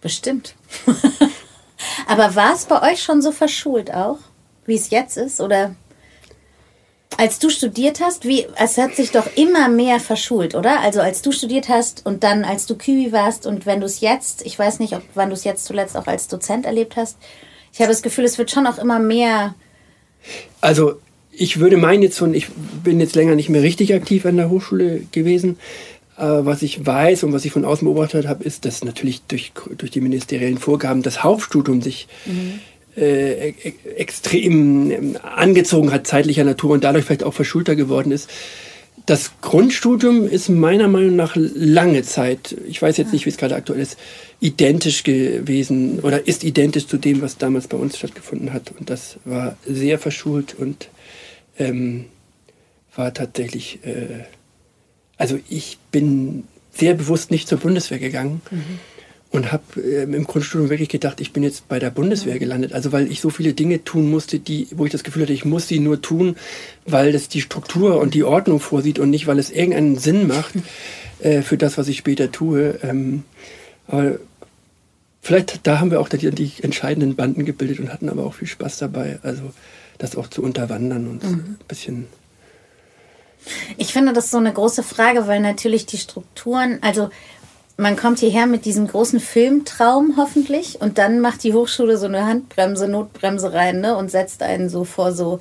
[0.01, 0.55] Bestimmt.
[2.07, 4.19] Aber war es bei euch schon so verschult auch,
[4.65, 5.39] wie es jetzt ist?
[5.39, 5.75] Oder
[7.17, 10.81] als du studiert hast, wie, es hat sich doch immer mehr verschult, oder?
[10.81, 14.01] Also als du studiert hast und dann als du Kiwi warst und wenn du es
[14.01, 17.17] jetzt, ich weiß nicht, ob, wann du es jetzt zuletzt auch als Dozent erlebt hast,
[17.71, 19.55] ich habe das Gefühl, es wird schon auch immer mehr.
[20.61, 20.99] Also
[21.35, 22.47] ich würde meinen jetzt von, ich
[22.83, 25.57] bin jetzt länger nicht mehr richtig aktiv an der Hochschule gewesen.
[26.17, 29.51] Äh, was ich weiß und was ich von außen beobachtet habe, ist, dass natürlich durch,
[29.77, 32.59] durch die ministeriellen Vorgaben das Hauptstudium sich mhm.
[32.95, 38.29] äh, e extrem ähm, angezogen hat, zeitlicher Natur und dadurch vielleicht auch verschulter geworden ist.
[39.07, 43.55] Das Grundstudium ist meiner Meinung nach lange Zeit, ich weiß jetzt nicht, wie es gerade
[43.55, 43.97] aktuell ist,
[44.39, 48.71] identisch gewesen oder ist identisch zu dem, was damals bei uns stattgefunden hat.
[48.79, 50.87] Und das war sehr verschult und
[51.57, 52.05] ähm,
[52.95, 54.25] war tatsächlich, äh,
[55.17, 58.79] also ich bin sehr bewusst nicht zur Bundeswehr gegangen mhm.
[59.31, 62.73] und habe äh, im Grundstudium wirklich gedacht, ich bin jetzt bei der Bundeswehr gelandet.
[62.73, 65.45] Also weil ich so viele Dinge tun musste, die, wo ich das Gefühl hatte, ich
[65.45, 66.35] muss sie nur tun,
[66.85, 70.53] weil das die Struktur und die Ordnung vorsieht und nicht, weil es irgendeinen Sinn macht
[71.19, 72.79] äh, für das, was ich später tue.
[72.83, 73.23] Ähm,
[73.87, 74.17] aber
[75.21, 78.47] vielleicht da haben wir auch die, die entscheidenden Banden gebildet und hatten aber auch viel
[78.47, 79.19] Spaß dabei.
[79.23, 79.51] Also
[80.03, 81.29] das auch zu unterwandern und mhm.
[81.31, 82.07] ein bisschen.
[83.77, 87.09] Ich finde das so eine große Frage, weil natürlich die Strukturen, also
[87.77, 92.25] man kommt hierher mit diesem großen Filmtraum hoffentlich und dann macht die Hochschule so eine
[92.25, 95.39] Handbremse, Notbremse rein ne, und setzt einen so vor so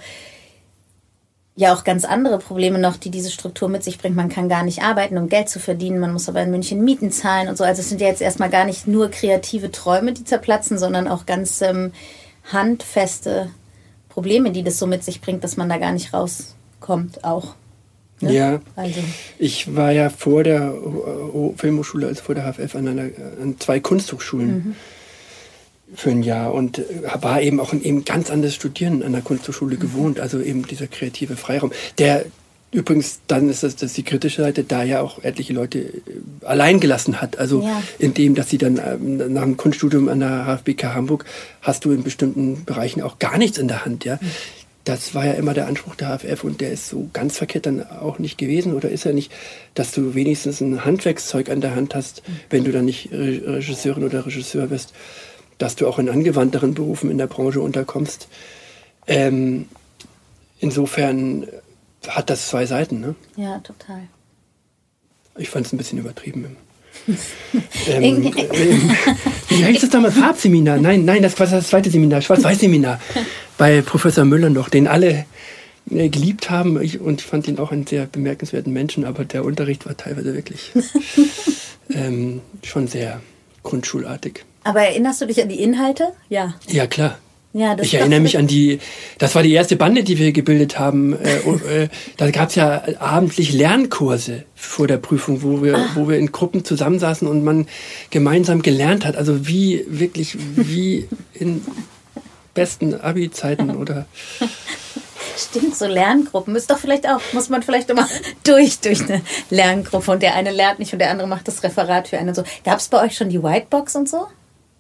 [1.55, 4.17] ja auch ganz andere Probleme noch, die diese Struktur mit sich bringt.
[4.17, 5.99] Man kann gar nicht arbeiten, um Geld zu verdienen.
[5.99, 7.65] Man muss aber in München Mieten zahlen und so.
[7.65, 11.27] Also es sind ja jetzt erstmal gar nicht nur kreative Träume, die zerplatzen, sondern auch
[11.27, 11.93] ganz ähm,
[12.51, 13.51] handfeste
[14.13, 17.55] Probleme, die das so mit sich bringt, dass man da gar nicht rauskommt, auch.
[18.21, 18.35] Ne?
[18.35, 19.01] Ja, also.
[19.39, 20.75] ich war ja vor der
[21.57, 23.09] Filmhochschule, also vor der HFF, an, einer,
[23.41, 24.75] an zwei Kunsthochschulen mhm.
[25.95, 26.85] für ein Jahr und äh,
[27.23, 29.81] war eben auch ein eben ganz anderes Studieren an der Kunsthochschule mhm.
[29.81, 32.27] gewohnt, also eben dieser kreative Freiraum, der
[32.73, 36.01] Übrigens, dann ist das, das die kritische Seite, da ja auch etliche Leute äh,
[36.43, 37.39] allein gelassen hat.
[37.39, 37.83] Also ja.
[37.99, 41.27] indem, dass sie dann ähm, nach dem Kunststudium an der HFBK Hamburg
[41.61, 44.07] hast du in bestimmten Bereichen auch gar nichts in der Hand.
[44.07, 44.31] Ja, mhm.
[44.85, 47.87] das war ja immer der Anspruch der HFF und der ist so ganz verkehrt dann
[47.87, 49.31] auch nicht gewesen oder ist er nicht,
[49.75, 52.41] dass du wenigstens ein Handwerkszeug an der Hand hast, mhm.
[52.49, 54.95] wenn du dann nicht Regisseurin oder Regisseur bist,
[55.59, 58.29] dass du auch in angewandteren Berufen in der Branche unterkommst.
[59.07, 59.67] Ähm,
[60.59, 61.47] insofern
[62.09, 63.15] hat das zwei Seiten, ne?
[63.37, 64.03] Ja, total.
[65.37, 66.57] Ich fand es ein bisschen übertrieben.
[67.89, 68.91] ähm, ähm,
[69.49, 70.15] wie heißt das damals?
[70.15, 70.79] Farbseminar?
[70.79, 73.01] Nein, nein, das war das zweite Seminar, Schwarz-Weiß-Seminar
[73.59, 75.25] bei Professor Müller noch, den alle
[75.91, 76.81] äh, geliebt haben.
[76.81, 80.35] Ich, und ich fand ihn auch einen sehr bemerkenswerten Menschen, aber der Unterricht war teilweise
[80.35, 80.73] wirklich
[81.91, 83.21] ähm, schon sehr
[83.63, 84.45] grundschulartig.
[84.65, 86.13] Aber erinnerst du dich an die Inhalte?
[86.29, 86.55] Ja.
[86.69, 87.19] Ja, klar.
[87.55, 88.79] Ja, ich erinnere mich an die,
[89.19, 91.13] das war die erste Bande, die wir gebildet haben.
[91.13, 91.37] Äh,
[91.83, 95.91] äh, da gab es ja abendlich Lernkurse vor der Prüfung, wo wir, ah.
[95.95, 97.67] wo wir in Gruppen zusammensaßen und man
[98.11, 99.17] gemeinsam gelernt hat.
[99.17, 101.63] Also wie wirklich wie in
[102.55, 104.07] besten Abi-Zeiten oder.
[105.37, 108.09] Stimmt, so Lerngruppen ist doch vielleicht auch, muss man vielleicht immer
[108.45, 112.09] durch, durch eine Lerngruppe und der eine lernt nicht und der andere macht das Referat
[112.09, 112.45] für einen so.
[112.65, 114.27] Gab es bei euch schon die Whitebox und so?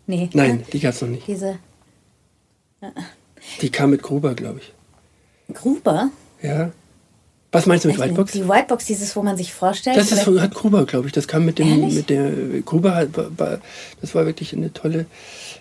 [0.07, 0.31] Nee.
[0.33, 0.63] Nein, ne?
[0.73, 1.27] die gab es noch nicht.
[1.27, 1.59] Diese
[3.61, 5.55] die kam mit Gruber, glaube ich.
[5.55, 6.11] Gruber?
[6.43, 6.73] Ja.
[7.53, 8.33] Was meinst du mit Whitebox?
[8.33, 9.99] Die Whitebox, dieses, wo man sich vorstellt.
[9.99, 11.13] Das ist, hat Gruber, glaube ich.
[11.13, 11.95] Das kam mit dem, Ehrlich?
[11.95, 12.31] mit der
[12.65, 12.95] Gruber.
[12.95, 13.11] Hat,
[14.01, 15.05] das war wirklich eine tolle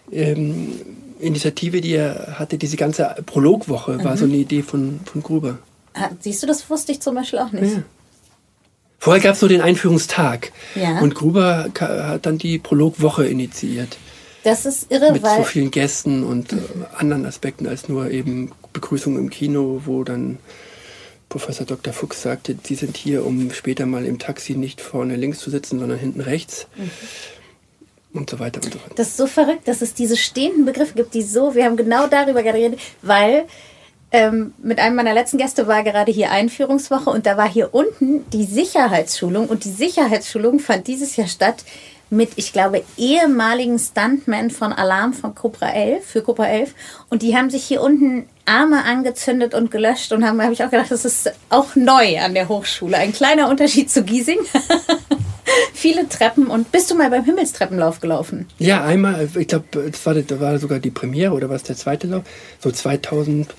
[0.10, 0.80] ähm,
[1.20, 2.58] Initiative, die er hatte.
[2.58, 4.04] Diese ganze Prologwoche mhm.
[4.06, 5.60] war so eine Idee von, von Gruber.
[6.22, 7.76] Siehst du, das wusste ich zum Beispiel auch nicht.
[7.76, 7.84] Ja.
[8.98, 10.54] Vorher gab es nur den Einführungstag.
[10.76, 11.00] Ja.
[11.00, 13.98] Und Gruber hat dann die Prologwoche initiiert.
[14.44, 16.58] Das ist irre, Mit weil so vielen Gästen und äh,
[16.98, 20.40] anderen Aspekten als nur eben Begrüßung im Kino, wo dann
[21.30, 21.94] Professor Dr.
[21.94, 25.80] Fuchs sagte, Sie sind hier, um später mal im Taxi nicht vorne links zu sitzen,
[25.80, 26.68] sondern hinten rechts.
[26.76, 26.92] Mhm.
[28.14, 28.96] Und so weiter und so weiter.
[28.96, 32.08] Das ist so verrückt, dass es diese stehenden Begriffe gibt, die so, wir haben genau
[32.08, 33.46] darüber geredet, weil
[34.12, 38.30] ähm, mit einem meiner letzten Gäste war gerade hier Einführungswoche und da war hier unten
[38.32, 41.64] die Sicherheitsschulung und die Sicherheitsschulung fand dieses Jahr statt
[42.12, 46.76] mit, ich glaube, ehemaligen Stuntmen von Alarm von Cobra 11, für Cobra 11
[47.10, 50.70] und die haben sich hier unten Arme angezündet und gelöscht und haben, habe ich auch
[50.70, 52.98] gedacht, das ist auch neu an der Hochschule.
[52.98, 54.40] Ein kleiner Unterschied zu Giesing.
[55.74, 58.46] Viele Treppen und bist du mal beim Himmelstreppenlauf gelaufen?
[58.60, 62.08] Ja, einmal, ich glaube, das war, das war sogar die Premiere oder was der zweite
[62.08, 62.24] Lauf?
[62.60, 63.54] So 2012,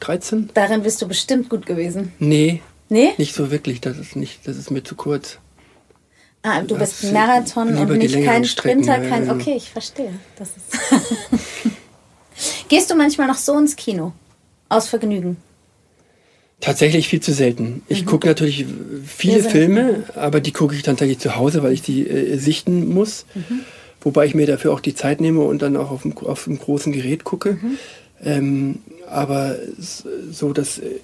[0.00, 0.50] 13?
[0.54, 2.12] Darin bist du bestimmt gut gewesen.
[2.18, 2.62] Nee.
[2.88, 3.12] Nee?
[3.18, 5.38] Nicht so wirklich, das ist, nicht, das ist mir zu kurz.
[6.48, 9.30] Ah, du bist Marathon und nicht kein Sprinter, kein.
[9.30, 10.14] Okay, ich verstehe.
[10.36, 11.72] Das ist
[12.68, 14.12] Gehst du manchmal noch so ins Kino?
[14.70, 15.36] Aus Vergnügen?
[16.60, 17.82] Tatsächlich viel zu selten.
[17.88, 18.06] Ich mhm.
[18.06, 18.64] gucke natürlich
[19.06, 22.88] viele Filme, aber die gucke ich dann tatsächlich zu Hause, weil ich die äh, sichten
[22.92, 23.26] muss.
[23.34, 23.60] Mhm.
[24.00, 26.58] Wobei ich mir dafür auch die Zeit nehme und dann auch auf dem, auf dem
[26.58, 27.58] großen Gerät gucke.
[27.60, 27.78] Mhm.
[28.24, 29.56] Ähm, aber
[30.30, 31.00] so das äh,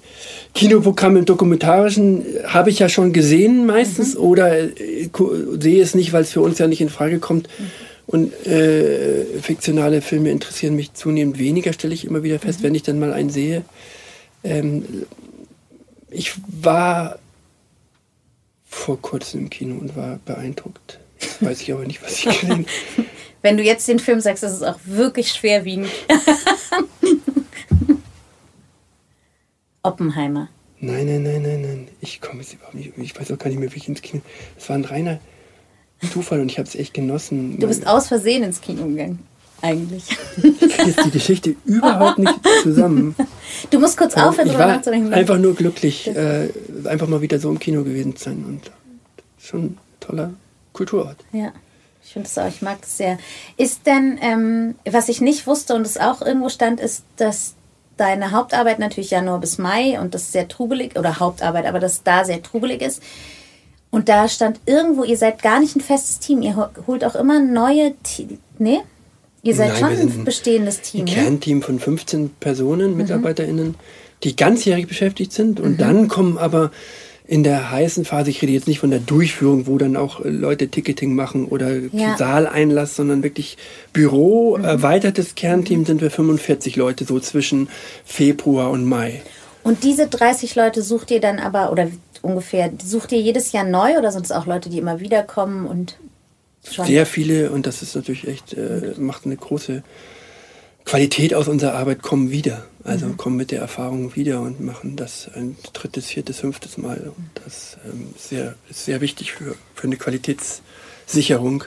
[0.53, 4.21] Kinoprogramm im Dokumentarischen habe ich ja schon gesehen meistens mhm.
[4.21, 5.09] oder äh,
[5.59, 7.47] sehe es nicht, weil es für uns ja nicht in Frage kommt.
[7.47, 7.71] Mhm.
[8.07, 12.63] Und äh, fiktionale Filme interessieren mich zunehmend weniger, stelle ich immer wieder fest, mhm.
[12.65, 13.63] wenn ich dann mal einen sehe.
[14.43, 14.83] Ähm,
[16.11, 17.17] ich war
[18.65, 20.99] vor kurzem im Kino und war beeindruckt.
[21.39, 22.65] Weiß ich aber nicht, was ich gesehen
[23.45, 25.87] Wenn du jetzt den Film sagst, ist es auch wirklich schwerwiegend.
[29.83, 30.49] Oppenheimer.
[30.79, 31.87] Nein, nein, nein, nein, nein.
[32.01, 32.97] Ich komme jetzt überhaupt nicht.
[32.97, 34.23] Ich weiß auch gar nicht mehr, wie ich ins Kino.
[34.57, 35.19] Es war ein reiner
[36.11, 37.59] Zufall und ich habe es echt genossen.
[37.59, 39.19] Du bist aus Versehen ins Kino gegangen,
[39.61, 40.05] eigentlich.
[40.37, 43.15] Ich kriege jetzt die Geschichte überhaupt nicht zusammen.
[43.69, 45.13] Du musst kurz aufhören, darüber nachzudenken.
[45.13, 46.49] Einfach nur glücklich, äh,
[46.85, 48.71] einfach mal wieder so im Kino gewesen zu sein und
[49.37, 50.33] schon ein toller
[50.73, 51.23] Kulturort.
[51.31, 51.53] Ja.
[52.05, 53.17] Ich finde es auch, ich mag das sehr.
[53.57, 57.55] Ist denn, ähm, was ich nicht wusste und es auch irgendwo stand, ist, dass
[57.97, 62.23] deine Hauptarbeit natürlich Januar bis Mai und das sehr trubelig, oder Hauptarbeit, aber dass da
[62.23, 63.01] sehr trubelig ist.
[63.89, 67.39] Und da stand irgendwo, ihr seid gar nicht ein festes Team, ihr holt auch immer
[67.39, 68.37] neue, Team.
[68.59, 68.81] nee?
[69.41, 71.01] Ihr seid Nein, schon ein bestehendes Team.
[71.01, 71.11] Ein ne?
[71.11, 72.97] Kernteam von 15 Personen, mhm.
[72.97, 73.75] MitarbeiterInnen,
[74.23, 75.59] die ganzjährig beschäftigt sind.
[75.59, 75.77] Und mhm.
[75.77, 76.71] dann kommen aber
[77.27, 80.67] in der heißen Phase, ich rede jetzt nicht von der Durchführung, wo dann auch Leute
[80.67, 82.15] Ticketing machen oder ja.
[82.17, 83.57] Saaleinlass, sondern wirklich
[83.93, 84.63] Büro, mhm.
[84.63, 87.69] erweitertes Kernteam sind wir 45 Leute, so zwischen
[88.03, 89.21] Februar und Mai.
[89.63, 91.87] Und diese 30 Leute sucht ihr dann aber, oder
[92.21, 95.65] ungefähr, sucht ihr jedes Jahr neu oder sind es auch Leute, die immer wieder kommen
[95.65, 95.97] und
[96.69, 96.85] schon?
[96.85, 99.83] Sehr viele und das ist natürlich echt, äh, macht eine große
[100.85, 102.65] Qualität aus unserer Arbeit, kommen wieder.
[102.85, 103.17] Also mhm.
[103.17, 107.11] kommen mit der Erfahrung wieder und machen das ein drittes, viertes, fünftes Mal.
[107.17, 111.63] Und das ähm, ist, sehr, ist sehr wichtig für, für eine Qualitätssicherung.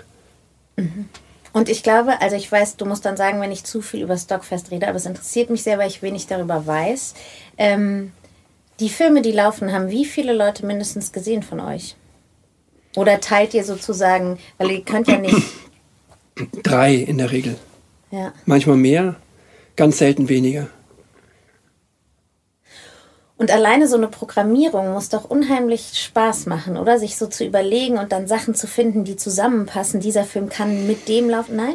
[0.77, 1.09] Mhm.
[1.53, 4.17] Und ich glaube, also ich weiß, du musst dann sagen, wenn ich zu viel über
[4.17, 7.15] Stockfest rede, aber es interessiert mich sehr, weil ich wenig darüber weiß.
[7.57, 8.13] Ähm,
[8.79, 11.97] die Filme, die laufen, haben wie viele Leute mindestens gesehen von euch?
[12.95, 15.37] Oder teilt ihr sozusagen, weil ihr könnt ja nicht.
[16.63, 17.57] Drei in der Regel.
[18.13, 18.33] Ja.
[18.47, 19.17] Manchmal mehr,
[19.75, 20.69] ganz selten weniger.
[23.39, 26.99] Und alleine so eine Programmierung muss doch unheimlich Spaß machen, oder?
[26.99, 30.01] Sich so zu überlegen und dann Sachen zu finden, die zusammenpassen.
[30.01, 31.55] Dieser Film kann mit dem laufen.
[31.55, 31.75] Nein?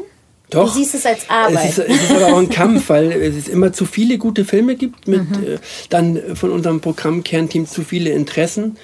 [0.49, 0.65] Doch.
[0.65, 1.69] Du siehst es als Arbeit.
[1.69, 4.75] Es ist, es ist aber auch ein Kampf, weil es immer zu viele gute Filme
[4.75, 5.53] gibt, mit mhm.
[5.53, 5.57] äh,
[5.89, 8.77] dann von unserem Programmkernteam zu viele Interessen,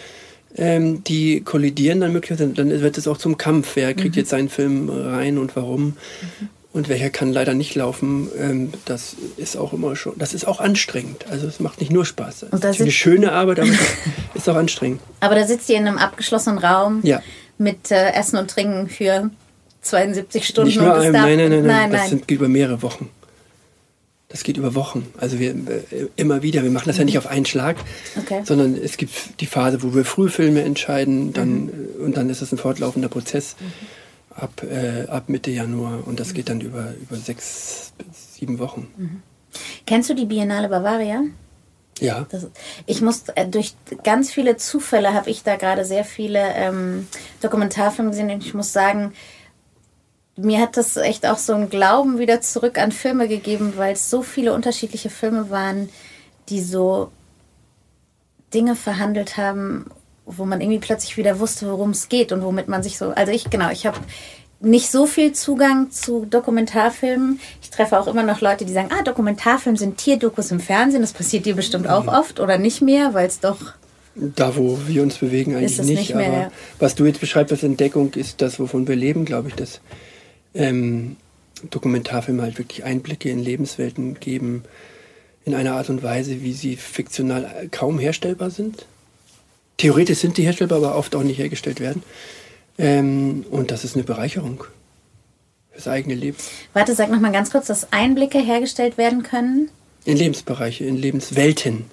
[0.55, 2.47] ähm, die kollidieren dann möglicherweise.
[2.53, 3.75] Dann wird es auch zum Kampf.
[3.75, 4.19] Wer kriegt mhm.
[4.19, 5.97] jetzt seinen Film rein und warum?
[6.39, 8.29] Mhm und welcher kann leider nicht laufen.
[8.37, 11.25] Ähm, das ist auch immer schon, das ist auch anstrengend.
[11.29, 12.45] Also es macht nicht nur Spaß.
[12.51, 13.79] Das ist eine schöne Arbeit, aber es
[14.35, 15.01] ist auch anstrengend.
[15.19, 17.21] Aber da sitzt ihr in einem abgeschlossenen Raum ja.
[17.57, 19.31] mit äh, Essen und Trinken für
[19.81, 20.69] 72 Stunden.
[20.69, 23.09] Nicht nur einem, nein, nein, nein, nein, das Sind, geht über mehrere Wochen.
[24.27, 25.11] Das geht über Wochen.
[25.17, 26.61] Also wir äh, immer wieder.
[26.61, 27.01] Wir machen das mhm.
[27.01, 27.77] ja nicht auf einen Schlag,
[28.15, 28.41] okay.
[28.43, 31.69] sondern es gibt die Phase, wo wir Frühfilme entscheiden, dann mhm.
[31.69, 33.55] Äh, und dann ist es ein fortlaufender Prozess.
[33.59, 33.98] Mhm
[34.41, 38.87] ab, äh, ab Mitte Januar und das geht dann über, über sechs bis sieben Wochen.
[38.97, 39.21] Mhm.
[39.85, 41.23] Kennst du die Biennale Bavaria?
[41.99, 42.25] Ja.
[42.29, 42.47] Das,
[42.85, 47.07] ich muss äh, durch ganz viele Zufälle habe ich da gerade sehr viele ähm,
[47.41, 49.13] Dokumentarfilme gesehen und ich muss sagen,
[50.35, 54.09] mir hat das echt auch so einen Glauben wieder zurück an Filme gegeben, weil es
[54.09, 55.89] so viele unterschiedliche Filme waren,
[56.47, 57.11] die so
[58.53, 59.91] Dinge verhandelt haben,
[60.37, 63.09] wo man irgendwie plötzlich wieder wusste, worum es geht und womit man sich so.
[63.09, 63.97] Also ich, genau, ich habe
[64.61, 67.39] nicht so viel Zugang zu Dokumentarfilmen.
[67.61, 71.01] Ich treffe auch immer noch Leute, die sagen, ah, Dokumentarfilm sind Tierdokus im Fernsehen.
[71.01, 73.73] Das passiert dir bestimmt auch oft oder nicht mehr, weil es doch.
[74.15, 75.99] Da, wo wir uns bewegen, eigentlich nicht.
[75.99, 76.51] nicht mehr, aber ja.
[76.79, 79.79] was du jetzt beschreibst als Entdeckung, ist das, wovon wir leben, glaube ich, dass
[80.53, 81.15] ähm,
[81.69, 84.63] Dokumentarfilme halt wirklich Einblicke in Lebenswelten geben,
[85.45, 88.85] in einer Art und Weise, wie sie fiktional kaum herstellbar sind.
[89.79, 92.03] Theoretisch sind die herstellbar, aber oft auch nicht hergestellt werden.
[92.77, 94.65] Ähm, und das ist eine Bereicherung
[95.71, 96.37] fürs eigene Leben.
[96.73, 99.69] Warte, sag noch mal ganz kurz, dass Einblicke hergestellt werden können?
[100.03, 101.85] In Lebensbereiche, in Lebenswelten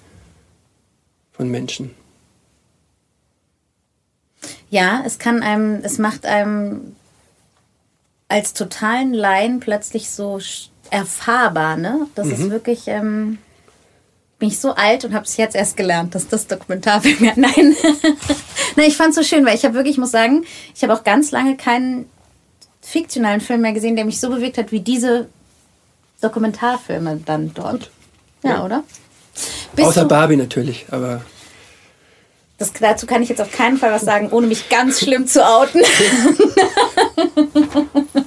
[1.31, 1.95] von Menschen.
[4.69, 6.95] Ja, es kann einem, es macht einem
[8.27, 10.39] als totalen Laien plötzlich so
[10.89, 12.07] erfahrbar, ne?
[12.15, 12.33] Das mhm.
[12.33, 13.37] ist wirklich, ähm,
[14.39, 17.75] bin ich so alt und habe es jetzt erst gelernt, dass das Dokumentarfilm ja, nein.
[18.75, 20.45] nein, ich fand es so schön, weil ich habe wirklich, ich muss sagen,
[20.75, 22.09] ich habe auch ganz lange keinen
[22.81, 25.27] fiktionalen Film mehr gesehen, der mich so bewegt hat wie diese
[26.21, 27.89] Dokumentarfilme dann dort.
[28.43, 28.65] Ja, ja.
[28.65, 28.83] oder?
[29.75, 31.21] Bist Außer Barbie natürlich, aber.
[32.57, 35.45] Das, dazu kann ich jetzt auf keinen Fall was sagen, ohne mich ganz schlimm zu
[35.45, 35.81] outen.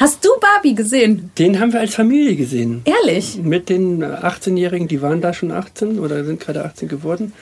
[0.00, 1.30] Hast du Barbie gesehen?
[1.38, 2.80] Den haben wir als Familie gesehen.
[2.86, 3.36] Ehrlich?
[3.36, 7.34] Mit den 18-Jährigen, die waren da schon 18 oder sind gerade 18 geworden,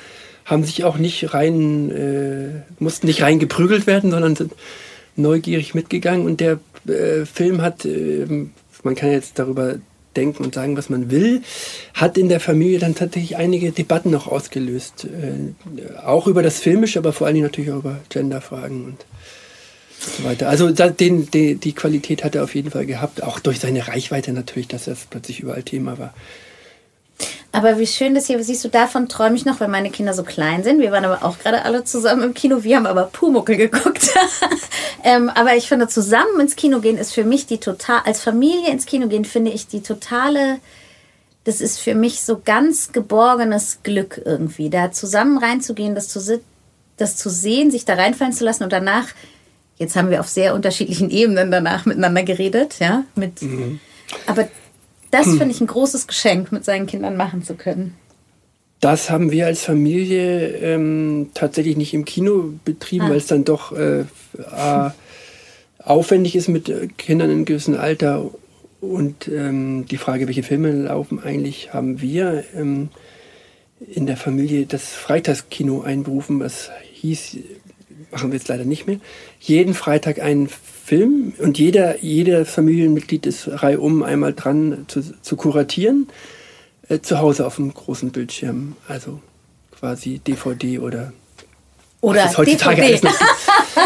[0.45, 4.55] haben sich auch nicht rein, äh, mussten nicht rein geprügelt werden, sondern sind
[5.15, 6.27] neugierig mitgegangen.
[6.27, 8.27] Und der äh, Film hat, äh,
[8.83, 9.77] man kann jetzt darüber
[10.17, 11.43] denken und sagen, was man will,
[11.95, 15.05] hat in der Familie dann tatsächlich einige Debatten noch ausgelöst.
[15.05, 19.07] Äh, auch über das Filmische, aber vor allen Dingen natürlich auch über Genderfragen und
[20.01, 20.49] so weiter.
[20.49, 24.33] Also da, den, die, Qualität hat er auf jeden Fall gehabt, auch durch seine Reichweite
[24.33, 26.15] natürlich, dass das plötzlich überall Thema war.
[27.51, 30.23] Aber wie schön das hier, siehst du, davon träume ich noch, wenn meine Kinder so
[30.23, 30.81] klein sind.
[30.81, 32.63] Wir waren aber auch gerade alle zusammen im Kino.
[32.63, 34.11] Wir haben aber Pumuckel geguckt.
[35.03, 38.71] ähm, aber ich finde, zusammen ins Kino gehen ist für mich die total, als Familie
[38.71, 40.61] ins Kino gehen, finde ich die totale,
[41.45, 44.69] das ist für mich so ganz geborgenes Glück irgendwie.
[44.69, 46.41] Da zusammen reinzugehen, das zu,
[46.99, 49.07] das zu sehen, sich da reinfallen zu lassen und danach
[49.79, 53.05] Jetzt haben wir auf sehr unterschiedlichen Ebenen danach miteinander geredet, ja.
[53.15, 53.81] Mit, mhm.
[54.27, 54.49] Aber
[55.11, 57.95] das finde ich ein großes Geschenk, mit seinen Kindern machen zu können.
[58.81, 63.11] Das haben wir als Familie ähm, tatsächlich nicht im Kino betrieben, ah.
[63.11, 64.91] weil es dann doch äh, äh,
[65.79, 68.31] aufwendig ist mit Kindern in einem gewissen Alter.
[68.81, 72.91] Und ähm, die Frage, welche Filme laufen eigentlich, haben wir ähm,
[73.81, 76.39] in der Familie das Freitagskino einberufen.
[76.39, 77.39] Was hieß
[78.11, 78.99] machen wir jetzt leider nicht mehr,
[79.41, 86.09] jeden Freitag einen Film und jeder, jeder Familienmitglied ist reihum einmal dran zu, zu kuratieren,
[86.89, 89.21] äh, zu Hause auf dem großen Bildschirm, also
[89.79, 91.13] quasi DVD oder
[92.01, 93.07] oder was heutzutage DVD.
[93.07, 93.15] Noch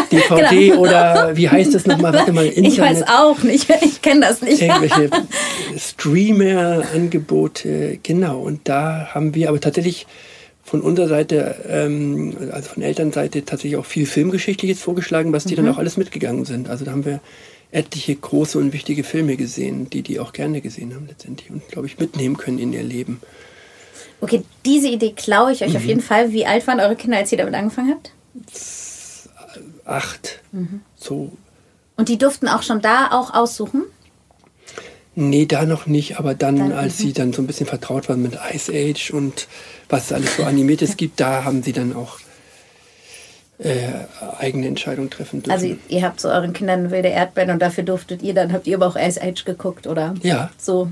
[0.11, 0.81] DVD genau.
[0.81, 2.13] oder wie heißt das nochmal?
[2.13, 2.71] Warte mal, Internet.
[2.71, 4.61] Ich weiß auch nicht, ich kenne das nicht.
[4.61, 5.09] Irgendwelche
[5.77, 8.39] Streamer-Angebote, genau.
[8.39, 10.07] Und da haben wir aber tatsächlich
[10.63, 15.65] von unserer Seite, ähm, also von Elternseite, tatsächlich auch viel Filmgeschichtliches vorgeschlagen, was die mhm.
[15.65, 16.69] dann auch alles mitgegangen sind.
[16.69, 17.19] Also da haben wir
[17.71, 21.87] etliche große und wichtige Filme gesehen, die die auch gerne gesehen haben letztendlich und, glaube
[21.87, 23.19] ich, mitnehmen können in ihr Leben.
[24.21, 25.77] Okay, diese Idee klaue ich euch mhm.
[25.77, 26.31] auf jeden Fall.
[26.31, 28.11] Wie alt waren eure Kinder, als ihr damit angefangen habt?
[29.85, 30.39] Acht.
[30.53, 30.81] Mhm.
[30.95, 31.33] So.
[31.97, 33.83] Und die durften auch schon da auch aussuchen?
[35.15, 37.13] Nee, da noch nicht, aber dann, dann als sie mhm.
[37.13, 39.47] dann so ein bisschen vertraut waren mit Ice Age und
[39.89, 42.19] was es alles so animiertes gibt, da haben sie dann auch
[43.59, 43.91] äh,
[44.39, 45.51] eigene Entscheidungen treffen dürfen.
[45.51, 48.75] Also ihr habt so euren Kindern wilde Erdbeeren und dafür durftet ihr, dann habt ihr
[48.75, 50.15] aber auch Ice Age geguckt, oder?
[50.23, 50.49] Ja.
[50.57, 50.89] So.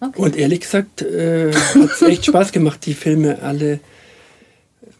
[0.00, 0.20] Okay.
[0.20, 3.80] Und ehrlich gesagt äh, hat es echt Spaß gemacht, die Filme alle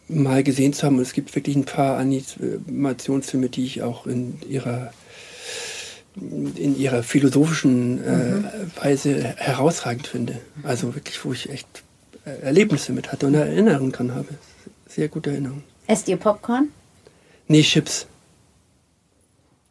[0.07, 0.97] mal gesehen zu haben.
[0.97, 4.91] Und es gibt wirklich ein paar Animationsfilme, die ich auch in ihrer
[6.15, 8.45] in ihrer philosophischen äh, mhm.
[8.81, 10.39] Weise herausragend finde.
[10.63, 11.83] Also wirklich, wo ich echt
[12.25, 14.29] äh, Erlebnisse mit hatte und Erinnerungen dran habe.
[14.87, 15.63] Sehr gute Erinnerungen.
[15.87, 16.69] Esst ihr Popcorn?
[17.47, 18.07] Nee, Chips.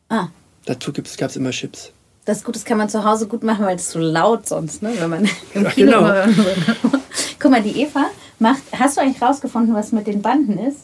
[0.09, 0.29] Ah.
[0.67, 1.93] Dazu gab es immer Chips.
[2.25, 4.83] Das ist gut, das kann man zu Hause gut machen, weil es so laut sonst,
[4.83, 4.93] ne?
[4.99, 5.25] Wenn man
[5.55, 6.25] im Kino genau.
[7.39, 8.07] Guck mal, die Eva
[8.39, 8.63] macht.
[8.73, 10.81] Hast du eigentlich rausgefunden, was mit den Banden ist?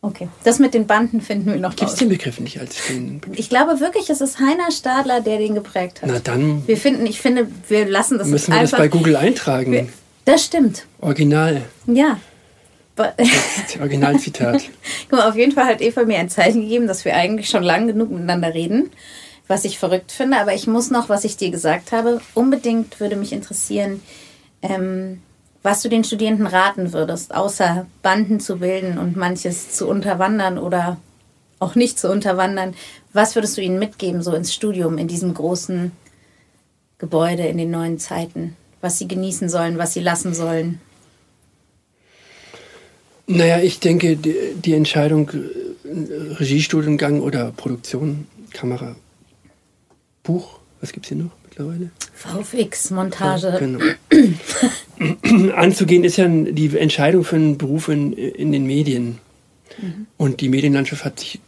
[0.00, 3.18] Okay, das mit den Banden finden wir noch Gibt es den Begriff nicht als den
[3.20, 3.38] Begriff?
[3.38, 6.08] Ich glaube wirklich, es ist Heiner Stadler, der den geprägt hat.
[6.08, 6.66] Na dann.
[6.68, 9.72] Wir finden, ich finde, wir lassen das Müssen wir das bei Google eintragen?
[9.72, 9.88] Wir,
[10.24, 10.86] Das stimmt.
[11.00, 11.62] Original.
[11.86, 12.18] Ja.
[13.80, 14.62] Originalzitat.
[15.08, 17.62] Guck mal, auf jeden Fall hat Eva mir ein Zeichen gegeben, dass wir eigentlich schon
[17.62, 18.90] lang genug miteinander reden,
[19.48, 20.38] was ich verrückt finde.
[20.38, 24.02] Aber ich muss noch, was ich dir gesagt habe, unbedingt würde mich interessieren,
[24.62, 25.22] ähm,
[25.68, 30.96] was du den Studierenden raten würdest, außer Banden zu bilden und manches zu unterwandern oder
[31.58, 32.72] auch nicht zu unterwandern.
[33.12, 35.92] Was würdest du ihnen mitgeben, so ins Studium, in diesem großen
[36.96, 38.56] Gebäude, in den neuen Zeiten?
[38.80, 40.80] Was sie genießen sollen, was sie lassen sollen?
[43.26, 48.96] Naja, ich denke, die, Entscheidung, äh, Regiestudiengang oder Produktion, Kamera,
[50.22, 51.90] Buch, was gibt es hier noch mittlerweile?
[52.14, 53.48] VFX, Montage.
[53.48, 53.80] Ja, genau.
[55.54, 59.18] Anzugehen ist ja die Entscheidung für einen Beruf in, in den Medien.
[59.80, 60.06] Mhm.
[60.16, 61.40] Und die Medienlandschaft hat sich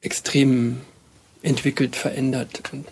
[0.00, 0.78] extrem
[1.42, 2.62] entwickelt, verändert.
[2.72, 2.86] Und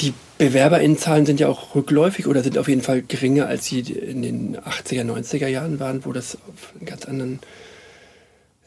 [0.00, 4.22] die Bewerberinnenzahlen sind ja auch rückläufig oder sind auf jeden Fall geringer, als sie in
[4.22, 7.38] den 80er, 90er Jahren waren, wo das auf einen ganz anderen,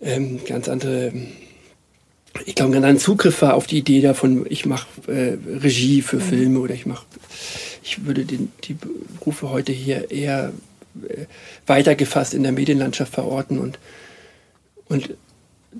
[0.01, 1.11] ähm, ganz andere,
[2.45, 6.17] ich glaube, einen anderen Zugriff war auf die Idee davon, ich mache äh, Regie für
[6.17, 6.21] mhm.
[6.21, 7.05] Filme oder ich mache,
[7.87, 10.51] ich würde den, die Berufe heute hier eher
[11.07, 11.25] äh,
[11.65, 13.79] weitergefasst in der Medienlandschaft verorten und,
[14.87, 15.15] und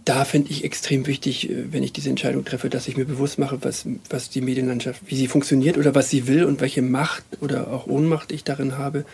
[0.06, 3.40] da finde ich extrem wichtig, äh, wenn ich diese Entscheidung treffe, dass ich mir bewusst
[3.40, 7.24] mache, was, was die Medienlandschaft, wie sie funktioniert oder was sie will und welche Macht
[7.42, 9.06] oder auch Ohnmacht ich darin habe.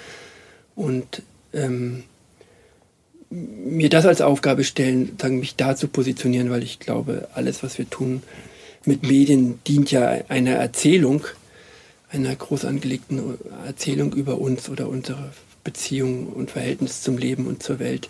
[0.76, 1.24] Und
[1.54, 2.04] ähm,
[3.30, 7.78] mir das als Aufgabe stellen, sagen, mich da zu positionieren, weil ich glaube, alles, was
[7.78, 8.22] wir tun
[8.86, 11.26] mit Medien, dient ja einer Erzählung,
[12.14, 15.32] einer groß angelegten Erzählung über uns oder unsere
[15.64, 18.10] Beziehung und Verhältnis zum Leben und zur Welt.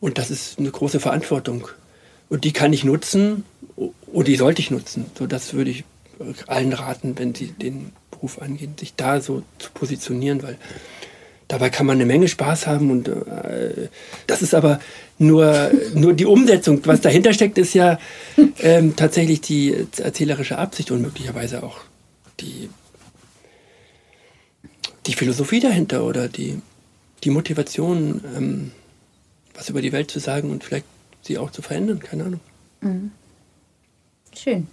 [0.00, 1.68] Und das ist eine große Verantwortung.
[2.28, 3.44] Und die kann ich nutzen
[3.76, 5.06] und die sollte ich nutzen.
[5.18, 5.84] So, das würde ich
[6.46, 10.58] allen raten, wenn sie den Beruf angehen, sich da so zu positionieren, weil
[11.48, 13.88] dabei kann man eine Menge Spaß haben und äh,
[14.26, 14.80] das ist aber
[15.18, 16.80] nur, nur die Umsetzung.
[16.84, 17.98] Was dahinter steckt, ist ja
[18.60, 21.78] ähm, tatsächlich die erzählerische Absicht und möglicherweise auch
[22.40, 22.70] die,
[25.10, 26.62] die Philosophie dahinter oder die,
[27.24, 28.70] die Motivation, ähm,
[29.54, 30.86] was über die Welt zu sagen und vielleicht
[31.22, 31.98] sie auch zu verändern.
[31.98, 32.40] Keine Ahnung.
[32.80, 33.10] Mhm.
[34.32, 34.68] Schön.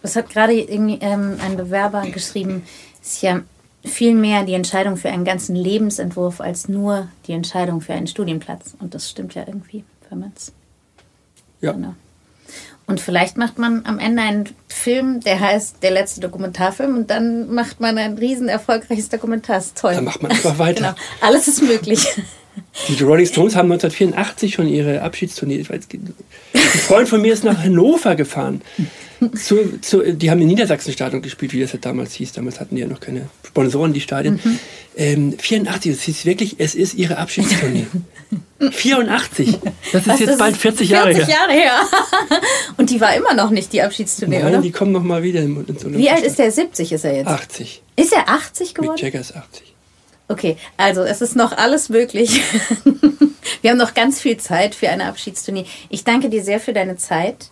[0.00, 2.62] Was hat gerade ähm, ein Bewerber geschrieben?
[3.02, 3.42] Ist ja
[3.84, 8.74] viel mehr die Entscheidung für einen ganzen Lebensentwurf als nur die Entscheidung für einen Studienplatz.
[8.80, 10.52] Und das stimmt ja irgendwie, wenn man es.
[11.60, 11.72] Ja.
[11.72, 11.94] Genau.
[12.86, 17.52] Und vielleicht macht man am Ende einen Film, der heißt Der letzte Dokumentarfilm und dann
[17.54, 19.56] macht man ein riesen erfolgreiches Dokumentar.
[19.56, 19.94] Das ist toll.
[19.94, 20.74] Dann macht man einfach weiter.
[20.80, 20.94] genau.
[21.20, 22.06] Alles ist möglich.
[22.88, 25.64] Die Rolling Stones haben 1984 schon ihre Abschiedstournee.
[25.70, 25.82] Ein
[26.52, 28.62] Freund von mir ist nach Hannover gefahren.
[29.36, 32.32] Zu, zu, die haben in Niedersachsen-Stadion gespielt, wie das ja damals hieß.
[32.32, 34.38] Damals hatten die ja noch keine Sponsoren, die Stadien.
[34.42, 34.58] Mhm.
[34.96, 37.86] Ähm, 84, das hieß wirklich, es ist ihre Abschiedstournee.
[38.70, 39.58] 84.
[39.92, 41.72] Das ist Was, jetzt das bald 40 Jahre 40 Jahre her.
[42.76, 44.62] Und die war immer noch nicht die Abschiedstournee, Nein, oder?
[44.62, 46.50] die kommen noch mal wieder in, ins Wie alt ist der?
[46.50, 47.28] 70 ist er jetzt?
[47.28, 47.82] 80.
[47.96, 48.92] Ist er 80 geworden?
[48.94, 49.73] Mick Jagger ist 80.
[50.28, 52.40] Okay, also es ist noch alles möglich.
[53.60, 55.66] Wir haben noch ganz viel Zeit für eine Abschiedsturnier.
[55.90, 57.50] Ich danke dir sehr für deine Zeit.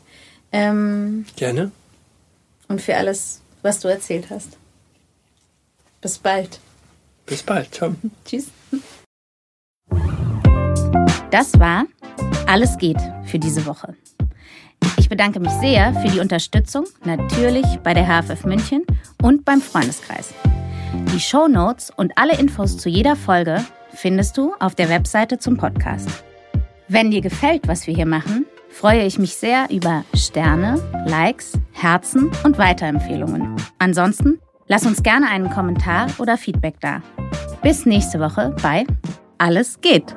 [0.52, 1.70] Ähm, Gerne.
[2.68, 4.56] Und für alles, was du erzählt hast.
[6.00, 6.60] Bis bald.
[7.26, 7.74] Bis bald.
[7.74, 7.94] Ciao.
[8.24, 8.46] Tschüss.
[11.30, 11.86] Das war
[12.46, 13.94] Alles geht für diese Woche.
[14.98, 18.84] Ich bedanke mich sehr für die Unterstützung, natürlich bei der HFF München
[19.22, 20.34] und beim Freundeskreis.
[20.92, 23.64] Die Show Notes und alle Infos zu jeder Folge
[23.94, 26.24] findest du auf der Webseite zum Podcast.
[26.88, 32.30] Wenn dir gefällt, was wir hier machen, freue ich mich sehr über Sterne, Likes, Herzen
[32.44, 33.56] und Weiterempfehlungen.
[33.78, 37.00] Ansonsten lass uns gerne einen Kommentar oder Feedback da.
[37.62, 38.84] Bis nächste Woche bei
[39.38, 40.14] Alles geht.